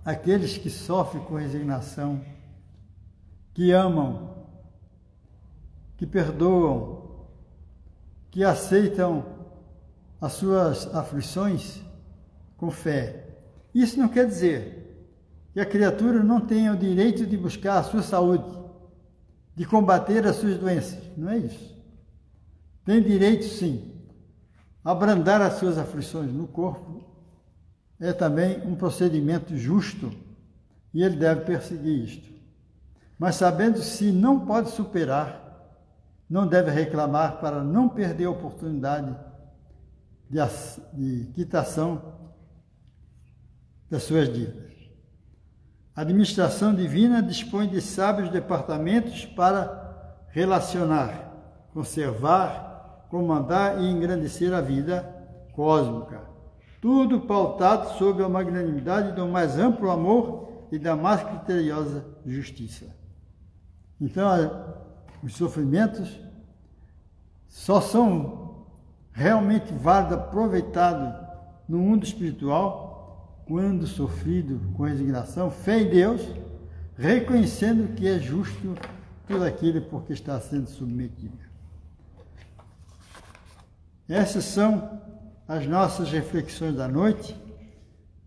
aqueles 0.03 0.57
que 0.57 0.69
sofrem 0.69 1.23
com 1.23 1.35
resignação, 1.35 2.21
que 3.53 3.71
amam, 3.71 4.45
que 5.97 6.05
perdoam, 6.05 7.27
que 8.29 8.43
aceitam 8.43 9.25
as 10.19 10.33
suas 10.33 10.93
aflições 10.93 11.81
com 12.55 12.69
fé. 12.69 13.25
Isso 13.73 13.99
não 13.99 14.07
quer 14.07 14.25
dizer 14.25 14.76
que 15.57 15.61
a 15.61 15.65
criatura 15.65 16.21
não 16.21 16.39
tenha 16.39 16.71
o 16.71 16.77
direito 16.77 17.25
de 17.25 17.35
buscar 17.35 17.79
a 17.79 17.83
sua 17.83 18.03
saúde, 18.03 18.45
de 19.55 19.65
combater 19.65 20.23
as 20.27 20.35
suas 20.35 20.55
doenças. 20.55 21.01
Não 21.17 21.31
é 21.31 21.39
isso. 21.39 21.75
Tem 22.85 23.01
direito, 23.01 23.43
sim. 23.43 23.91
Abrandar 24.83 25.41
as 25.41 25.53
suas 25.53 25.79
aflições 25.79 26.31
no 26.31 26.47
corpo 26.47 27.03
é 27.99 28.13
também 28.13 28.61
um 28.67 28.75
procedimento 28.75 29.57
justo 29.57 30.11
e 30.93 31.01
ele 31.01 31.15
deve 31.15 31.41
perseguir 31.41 32.03
isto. 32.03 32.31
Mas 33.17 33.33
sabendo 33.33 33.79
se 33.79 34.11
não 34.11 34.45
pode 34.45 34.69
superar, 34.69 35.43
não 36.29 36.45
deve 36.45 36.69
reclamar 36.69 37.39
para 37.39 37.63
não 37.63 37.89
perder 37.89 38.25
a 38.25 38.29
oportunidade 38.29 39.17
de, 40.29 40.39
de 40.93 41.31
quitação 41.33 42.13
das 43.89 44.03
suas 44.03 44.31
dívidas. 44.31 44.66
A 45.97 46.01
administração 46.01 46.75
divina 46.75 47.23
dispõe 47.23 47.67
de 47.67 47.81
sábios 47.81 48.29
departamentos 48.29 49.25
para 49.25 50.21
relacionar, 50.29 51.33
conservar, 51.73 53.07
comandar 53.09 53.81
e 53.81 53.89
engrandecer 53.89 54.53
a 54.53 54.61
vida 54.61 55.11
cósmica. 55.53 56.21
tudo 56.79 57.21
pautado 57.21 57.97
sobre 57.97 58.23
a 58.23 58.29
magnanimidade 58.29 59.13
do 59.13 59.27
mais 59.27 59.57
amplo 59.57 59.89
amor 59.89 60.67
e 60.71 60.77
da 60.77 60.95
mais 60.95 61.23
criteriosa 61.23 62.05
justiça. 62.23 62.85
Então, 63.99 64.29
os 65.23 65.35
sofrimentos 65.35 66.19
só 67.47 67.81
são 67.81 68.67
realmente 69.11 69.73
válidos, 69.73 70.19
aproveitados 70.19 71.11
no 71.67 71.79
mundo 71.79 72.05
espiritual 72.05 72.86
quando 73.47 73.87
sofrido 73.87 74.59
com 74.75 74.83
resignação, 74.83 75.49
fé 75.49 75.81
em 75.81 75.89
Deus, 75.89 76.21
reconhecendo 76.97 77.95
que 77.95 78.07
é 78.07 78.19
justo 78.19 78.75
tudo 79.25 79.43
aquilo 79.43 79.81
porque 79.81 80.13
está 80.13 80.39
sendo 80.39 80.67
submetido. 80.67 81.37
Essas 84.07 84.43
são 84.43 85.01
as 85.47 85.65
nossas 85.65 86.11
reflexões 86.11 86.75
da 86.75 86.87
noite. 86.87 87.35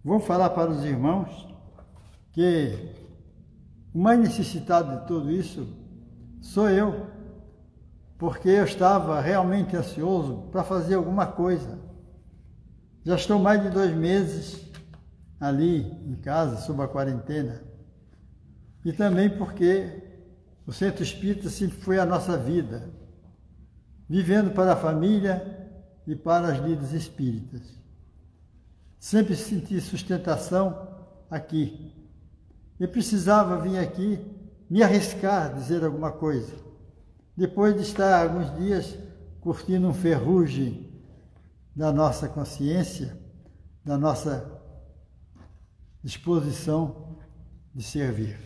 Vou 0.02 0.20
falar 0.20 0.50
para 0.50 0.70
os 0.70 0.84
irmãos 0.84 1.48
que 2.32 2.94
o 3.92 3.98
mais 3.98 4.18
necessitado 4.18 5.00
de 5.00 5.06
tudo 5.06 5.30
isso 5.30 5.66
sou 6.40 6.70
eu, 6.70 7.06
porque 8.16 8.48
eu 8.48 8.64
estava 8.64 9.20
realmente 9.20 9.76
ansioso 9.76 10.48
para 10.50 10.62
fazer 10.62 10.94
alguma 10.94 11.26
coisa. 11.26 11.78
Já 13.04 13.16
estou 13.16 13.38
mais 13.38 13.62
de 13.62 13.70
dois 13.70 13.94
meses 13.94 14.70
ali 15.40 15.90
em 16.06 16.16
casa, 16.16 16.58
sob 16.58 16.82
a 16.82 16.88
quarentena. 16.88 17.62
E 18.84 18.92
também 18.92 19.30
porque 19.30 20.02
o 20.66 20.72
centro 20.72 21.02
espírita 21.02 21.48
sempre 21.48 21.78
foi 21.78 21.98
a 21.98 22.04
nossa 22.04 22.36
vida, 22.36 22.90
vivendo 24.08 24.52
para 24.52 24.74
a 24.74 24.76
família 24.76 25.58
e 26.06 26.14
para 26.14 26.48
as 26.48 26.58
lidas 26.58 26.92
espíritas. 26.92 27.62
Sempre 28.98 29.34
senti 29.34 29.80
sustentação 29.80 30.88
aqui. 31.30 31.96
E 32.78 32.86
precisava 32.86 33.60
vir 33.60 33.78
aqui 33.78 34.18
me 34.68 34.82
arriscar, 34.82 35.54
dizer 35.54 35.82
alguma 35.84 36.12
coisa. 36.12 36.54
Depois 37.36 37.74
de 37.74 37.82
estar 37.82 38.22
alguns 38.22 38.54
dias 38.56 38.96
curtindo 39.40 39.88
um 39.88 39.94
ferrugem 39.94 40.90
da 41.74 41.92
nossa 41.92 42.28
consciência, 42.28 43.18
da 43.84 43.96
nossa 43.96 44.59
disposição 46.02 47.16
de 47.74 47.82
servir. 47.82 48.38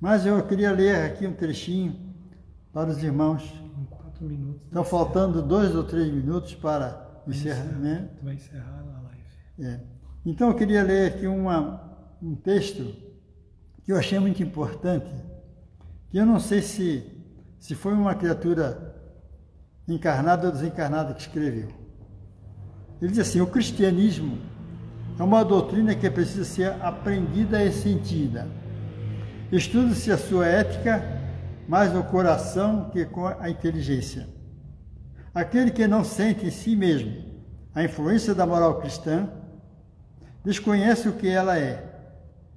Mas 0.00 0.26
eu 0.26 0.44
queria 0.46 0.72
ler 0.72 0.96
aqui 1.04 1.26
um 1.26 1.32
trechinho 1.32 2.14
para 2.72 2.90
os 2.90 3.02
irmãos 3.02 3.42
quatro 4.22 4.26
minutos. 4.26 4.62
Estão 4.64 4.84
faltando 4.84 5.42
dois 5.42 5.74
ou 5.74 5.84
três 5.84 6.12
minutos 6.12 6.54
para 6.54 7.22
o 7.26 7.30
encerramento. 7.30 8.24
Vai 8.24 8.34
encerrar 8.34 8.80
a 8.80 9.02
live. 9.02 9.22
É. 9.60 9.80
Então 10.24 10.48
eu 10.48 10.54
queria 10.54 10.82
ler 10.82 11.12
aqui 11.12 11.26
uma, 11.26 11.98
um 12.22 12.34
texto 12.34 12.94
que 13.84 13.90
eu 13.92 13.96
achei 13.96 14.18
muito 14.18 14.42
importante, 14.42 15.12
que 16.10 16.16
eu 16.16 16.24
não 16.24 16.38
sei 16.38 16.62
se, 16.62 17.04
se 17.58 17.74
foi 17.74 17.92
uma 17.92 18.14
criatura 18.14 18.94
encarnada 19.88 20.46
ou 20.46 20.52
desencarnada 20.52 21.14
que 21.14 21.22
escreveu. 21.22 21.68
Ele 23.00 23.10
diz 23.10 23.18
assim: 23.18 23.40
o 23.40 23.46
cristianismo 23.46 24.38
é 25.18 25.22
uma 25.22 25.44
doutrina 25.44 25.94
que 25.94 26.10
precisa 26.10 26.44
ser 26.44 26.72
aprendida 26.80 27.62
e 27.64 27.72
sentida. 27.72 28.48
Estuda-se 29.50 30.10
a 30.10 30.16
sua 30.16 30.46
ética 30.46 31.20
mais 31.68 31.92
no 31.92 32.02
coração 32.04 32.90
que 32.90 33.04
com 33.04 33.26
a 33.26 33.48
inteligência. 33.50 34.26
Aquele 35.34 35.70
que 35.70 35.86
não 35.86 36.04
sente 36.04 36.46
em 36.46 36.50
si 36.50 36.74
mesmo 36.74 37.32
a 37.74 37.82
influência 37.82 38.34
da 38.34 38.46
moral 38.46 38.80
cristã, 38.80 39.28
desconhece 40.44 41.08
o 41.08 41.14
que 41.14 41.28
ela 41.28 41.58
é, 41.58 41.82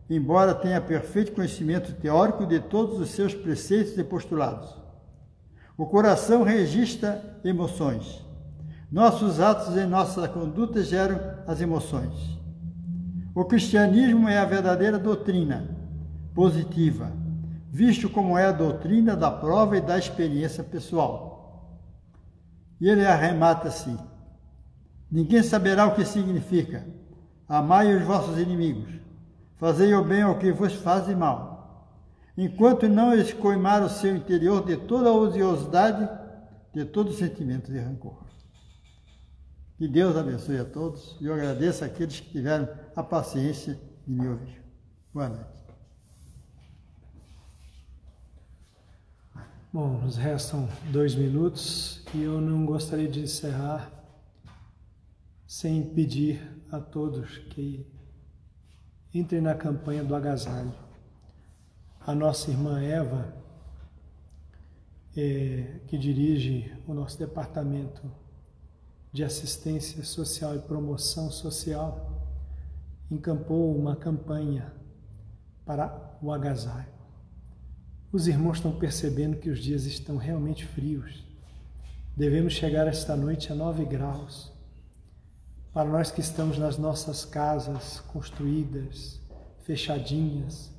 embora 0.10 0.54
tenha 0.54 0.82
perfeito 0.82 1.32
conhecimento 1.32 1.94
teórico 1.94 2.46
de 2.46 2.60
todos 2.60 3.00
os 3.00 3.12
seus 3.12 3.34
preceitos 3.34 3.98
e 3.98 4.04
postulados. 4.04 4.76
O 5.78 5.86
coração 5.86 6.44
registra 6.44 7.40
emoções. 7.44 8.24
Nossos 8.92 9.40
atos 9.40 9.76
e 9.76 9.86
nossa 9.86 10.28
conduta 10.28 10.84
geram 10.84 11.20
as 11.48 11.60
emoções. 11.60 12.40
O 13.36 13.46
cristianismo 13.46 14.28
é 14.28 14.40
a 14.40 14.46
verdadeira 14.46 14.98
doutrina 14.98 15.70
positiva 16.34 17.26
visto 17.76 18.10
como 18.10 18.38
é 18.38 18.46
a 18.46 18.54
doutrina 18.54 19.18
da 19.18 19.30
prova 19.30 19.78
e 19.78 19.82
da 19.82 19.98
experiência 19.98 20.64
pessoal. 20.64 21.82
E 22.80 22.88
ele 22.88 23.06
arremata 23.06 23.68
assim: 23.68 23.98
Ninguém 25.12 25.44
saberá 25.44 25.86
o 25.86 25.94
que 25.94 26.06
significa. 26.06 26.88
Amai 27.50 27.94
os 27.94 28.02
vossos 28.04 28.40
inimigos, 28.40 28.90
fazei 29.58 29.94
o 29.94 30.06
bem 30.06 30.22
ao 30.22 30.40
que 30.40 30.54
vos 30.54 30.74
faz 30.74 31.08
mal, 31.18 31.92
enquanto 32.38 32.88
não 32.88 33.14
escoimar 33.14 33.84
o 33.84 33.90
seu 33.90 34.16
interior 34.16 34.66
de 34.66 34.78
toda 34.78 35.10
a 35.10 35.14
odiosidade, 35.14 36.10
de 36.74 36.86
todo 36.86 37.12
sentimento 37.12 37.72
de 37.72 37.78
rancor. 37.78 38.25
Que 39.78 39.90
Deus 39.90 40.16
abençoe 40.16 40.58
a 40.58 40.64
todos 40.64 41.18
e 41.20 41.26
eu 41.26 41.34
agradeço 41.34 41.84
àqueles 41.84 42.22
que 42.22 42.32
tiveram 42.32 42.70
a 42.96 43.04
paciência 43.04 43.78
de 44.08 44.14
me 44.14 44.26
ouvir. 44.26 44.64
Boa 45.14 45.28
noite. 45.28 45.56
Bom, 49.74 50.00
nos 50.00 50.16
restam 50.16 50.70
dois 50.94 51.14
minutos 51.14 52.06
e 52.14 52.24
eu 52.24 52.40
não 52.40 52.66
gostaria 52.66 53.10
de 53.10 53.20
encerrar 53.20 53.92
sem 55.46 55.84
pedir 55.94 56.42
a 56.72 56.80
todos 56.80 57.38
que 57.38 57.86
entrem 59.14 59.42
na 59.42 59.56
campanha 59.56 60.06
do 60.06 60.16
agasalho. 60.16 60.74
A 62.00 62.16
nossa 62.16 62.50
irmã 62.50 62.82
Eva, 62.82 63.36
é, 65.18 65.82
que 65.88 65.98
dirige 65.98 66.74
o 66.88 66.94
nosso 66.94 67.20
departamento 67.20 68.10
de 69.16 69.24
assistência 69.24 70.04
social 70.04 70.58
e 70.58 70.60
promoção 70.60 71.32
social, 71.32 72.22
encampou 73.10 73.74
uma 73.74 73.96
campanha 73.96 74.74
para 75.66 76.18
o 76.22 76.34
agasalho. 76.34 76.94
Os 78.12 78.28
irmãos 78.28 78.58
estão 78.58 78.78
percebendo 78.78 79.38
que 79.38 79.50
os 79.50 79.60
dias 79.60 79.86
estão 79.86 80.18
realmente 80.18 80.66
frios. 80.66 81.24
Devemos 82.14 82.52
chegar 82.52 82.88
esta 82.88 83.16
noite 83.16 83.54
a 83.54 83.56
9 83.56 83.86
graus. 83.86 84.52
Para 85.72 85.90
nós 85.90 86.12
que 86.12 86.20
estamos 86.20 86.58
nas 86.58 86.78
nossas 86.78 87.24
casas 87.24 88.02
construídas, 88.12 89.22
fechadinhas, 89.62 90.70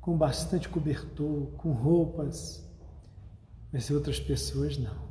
com 0.00 0.16
bastante 0.16 0.66
cobertor, 0.66 1.48
com 1.58 1.72
roupas, 1.72 2.66
mas 3.70 3.90
outras 3.90 4.18
pessoas 4.18 4.78
não. 4.78 5.05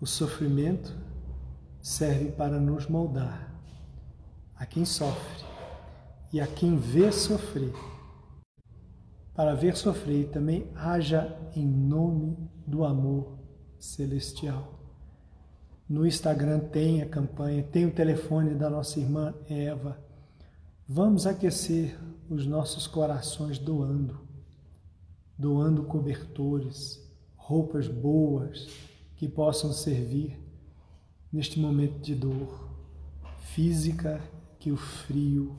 O 0.00 0.06
sofrimento 0.06 0.94
serve 1.80 2.32
para 2.32 2.60
nos 2.60 2.86
moldar 2.86 3.54
a 4.54 4.66
quem 4.66 4.84
sofre 4.84 5.44
e 6.32 6.40
a 6.40 6.46
quem 6.46 6.76
vê 6.76 7.10
sofrer 7.12 7.72
para 9.36 9.54
ver 9.54 9.76
sofrer 9.76 10.30
também 10.30 10.66
haja 10.74 11.38
em 11.54 11.66
nome 11.66 12.38
do 12.66 12.84
amor 12.84 13.38
celestial. 13.78 14.80
No 15.86 16.06
Instagram 16.06 16.58
tem 16.58 17.02
a 17.02 17.08
campanha, 17.08 17.62
tem 17.62 17.84
o 17.84 17.92
telefone 17.92 18.54
da 18.54 18.70
nossa 18.70 18.98
irmã 18.98 19.34
Eva. 19.48 20.02
Vamos 20.88 21.26
aquecer 21.26 21.98
os 22.30 22.46
nossos 22.46 22.86
corações 22.86 23.58
doando, 23.58 24.18
doando 25.38 25.84
cobertores, 25.84 26.98
roupas 27.36 27.86
boas 27.86 28.66
que 29.16 29.28
possam 29.28 29.72
servir 29.72 30.38
neste 31.32 31.58
momento 31.58 31.98
de 32.00 32.14
dor 32.14 32.68
física 33.38 34.22
que 34.58 34.70
o 34.70 34.76
frio 34.76 35.56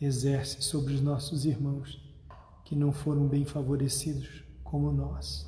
exerce 0.00 0.62
sobre 0.62 0.94
os 0.94 1.00
nossos 1.00 1.44
irmãos 1.44 2.02
que 2.64 2.74
não 2.74 2.92
foram 2.92 3.26
bem 3.26 3.44
favorecidos 3.44 4.42
como 4.62 4.90
nós. 4.90 5.46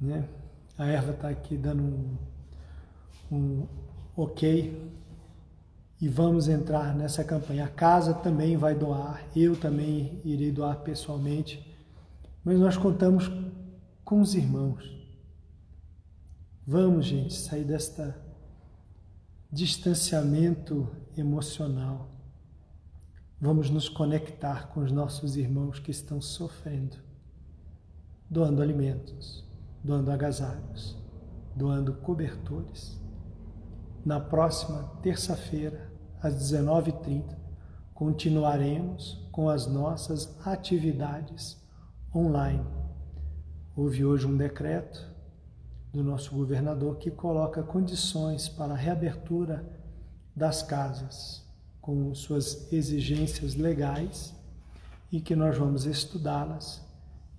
Né? 0.00 0.28
A 0.76 0.86
erva 0.86 1.12
está 1.12 1.28
aqui 1.28 1.56
dando 1.56 1.82
um, 1.82 2.16
um 3.30 3.66
ok 4.16 4.90
e 6.00 6.08
vamos 6.08 6.48
entrar 6.48 6.94
nessa 6.94 7.22
campanha. 7.22 7.66
A 7.66 7.68
casa 7.68 8.14
também 8.14 8.56
vai 8.56 8.74
doar, 8.74 9.24
eu 9.36 9.54
também 9.56 10.20
irei 10.24 10.50
doar 10.50 10.80
pessoalmente, 10.80 11.64
mas 12.44 12.58
nós 12.58 12.76
contamos 12.76 13.30
com 14.04 14.20
os 14.20 14.34
irmãos. 14.34 15.01
Vamos, 16.64 17.06
gente, 17.06 17.34
sair 17.34 17.64
desta 17.64 18.16
distanciamento 19.50 20.88
emocional 21.16 22.08
vamos 23.40 23.68
nos 23.68 23.88
conectar 23.88 24.68
com 24.68 24.78
os 24.78 24.92
nossos 24.92 25.36
irmãos 25.36 25.80
que 25.80 25.90
estão 25.90 26.20
sofrendo, 26.20 26.96
doando 28.30 28.62
alimentos, 28.62 29.44
doando 29.82 30.12
agasalhos, 30.12 30.96
doando 31.56 31.94
cobertores. 31.94 32.96
na 34.04 34.20
próxima 34.20 34.84
terça-feira, 35.02 35.92
às 36.20 36.34
19h30, 36.34 37.36
continuaremos 37.92 39.28
com 39.32 39.48
as 39.48 39.66
nossas 39.66 40.38
atividades 40.46 41.60
online. 42.14 42.64
Houve 43.76 44.04
hoje 44.04 44.26
um 44.26 44.36
decreto 44.36 45.11
do 45.92 46.02
nosso 46.02 46.34
governador 46.34 46.96
que 46.96 47.10
coloca 47.10 47.62
condições 47.62 48.48
para 48.48 48.72
a 48.72 48.76
reabertura 48.76 49.64
das 50.34 50.62
casas, 50.62 51.44
com 51.80 52.14
suas 52.14 52.72
exigências 52.72 53.54
legais, 53.54 54.34
e 55.10 55.20
que 55.20 55.36
nós 55.36 55.58
vamos 55.58 55.84
estudá-las 55.84 56.80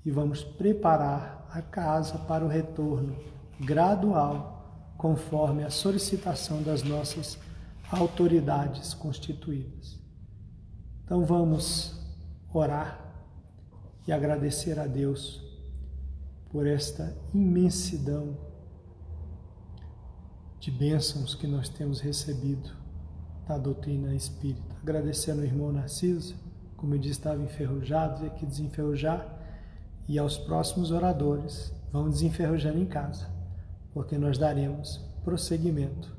e 0.05 0.11
vamos 0.11 0.43
preparar 0.43 1.47
a 1.49 1.61
casa 1.61 2.19
para 2.19 2.45
o 2.45 2.47
retorno 2.47 3.15
gradual, 3.59 4.93
conforme 4.97 5.63
a 5.63 5.69
solicitação 5.69 6.61
das 6.61 6.83
nossas 6.83 7.39
autoridades 7.91 8.93
constituídas. 8.93 9.99
Então 11.03 11.25
vamos 11.25 11.99
orar 12.53 13.03
e 14.07 14.11
agradecer 14.11 14.79
a 14.79 14.85
Deus 14.85 15.41
por 16.53 16.67
esta 16.67 17.17
imensidão 17.33 18.37
de 20.59 20.69
bênçãos 20.69 21.33
que 21.33 21.47
nós 21.47 21.67
temos 21.67 21.99
recebido 21.99 22.69
da 23.47 23.57
doutrina 23.57 24.13
espírita. 24.13 24.75
Agradecendo 24.83 25.41
ao 25.41 25.47
irmão 25.47 25.71
Narciso, 25.71 26.35
como 26.77 26.93
eu 26.93 26.99
disse, 26.99 27.19
estava 27.19 27.41
enferrujado, 27.41 28.23
e 28.23 28.27
aqui 28.27 28.45
desenferrujar, 28.45 29.27
e 30.07 30.19
aos 30.19 30.37
próximos 30.37 30.91
oradores, 30.91 31.73
vão 31.91 32.07
desenferrujando 32.07 32.77
em 32.77 32.85
casa, 32.85 33.27
porque 33.91 34.15
nós 34.17 34.37
daremos 34.37 35.03
prosseguimento 35.23 36.15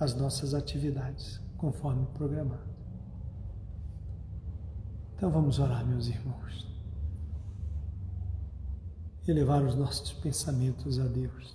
às 0.00 0.14
nossas 0.14 0.54
atividades, 0.54 1.40
conforme 1.58 2.06
programado. 2.14 2.68
Então 5.14 5.30
vamos 5.30 5.58
orar, 5.58 5.84
meus 5.84 6.06
irmãos. 6.08 6.67
Elevar 9.28 9.62
os 9.62 9.74
nossos 9.74 10.12
pensamentos 10.12 10.98
a 10.98 11.06
Deus. 11.06 11.54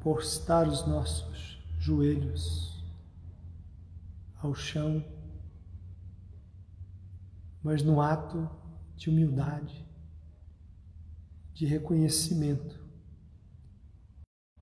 Postar 0.00 0.68
os 0.68 0.86
nossos 0.86 1.58
joelhos 1.78 2.84
ao 4.36 4.54
chão, 4.54 5.02
mas 7.62 7.82
no 7.82 8.02
ato 8.02 8.50
de 8.94 9.08
humildade, 9.08 9.86
de 11.54 11.64
reconhecimento, 11.64 12.78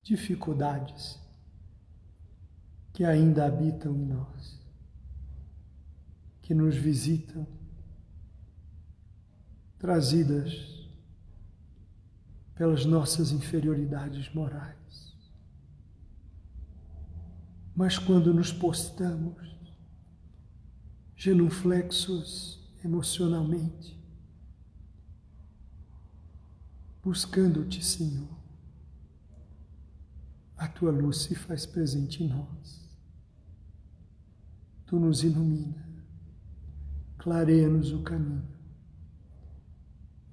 dificuldades 0.00 1.18
que 2.92 3.04
ainda 3.04 3.46
habitam 3.46 3.96
em 3.96 4.06
nós 4.06 4.62
que 6.42 6.54
nos 6.54 6.76
visitam, 6.76 7.46
trazidas 9.82 10.88
pelas 12.54 12.84
nossas 12.84 13.32
inferioridades 13.32 14.32
morais. 14.32 15.12
Mas 17.74 17.98
quando 17.98 18.32
nos 18.32 18.52
postamos, 18.52 19.42
genuflexos 21.16 22.60
emocionalmente, 22.84 24.00
buscando-te, 27.02 27.84
Senhor, 27.84 28.38
a 30.56 30.68
tua 30.68 30.92
luz 30.92 31.22
se 31.22 31.34
faz 31.34 31.66
presente 31.66 32.22
em 32.22 32.28
nós. 32.28 32.88
Tu 34.86 34.96
nos 34.96 35.24
ilumina 35.24 35.90
clareia-nos 37.18 37.90
o 37.92 38.02
caminho 38.02 38.51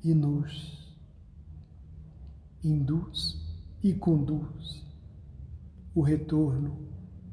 e 0.03 0.13
nos 0.13 0.93
induz 2.63 3.37
e 3.83 3.93
conduz 3.93 4.83
o 5.95 6.01
retorno 6.01 6.77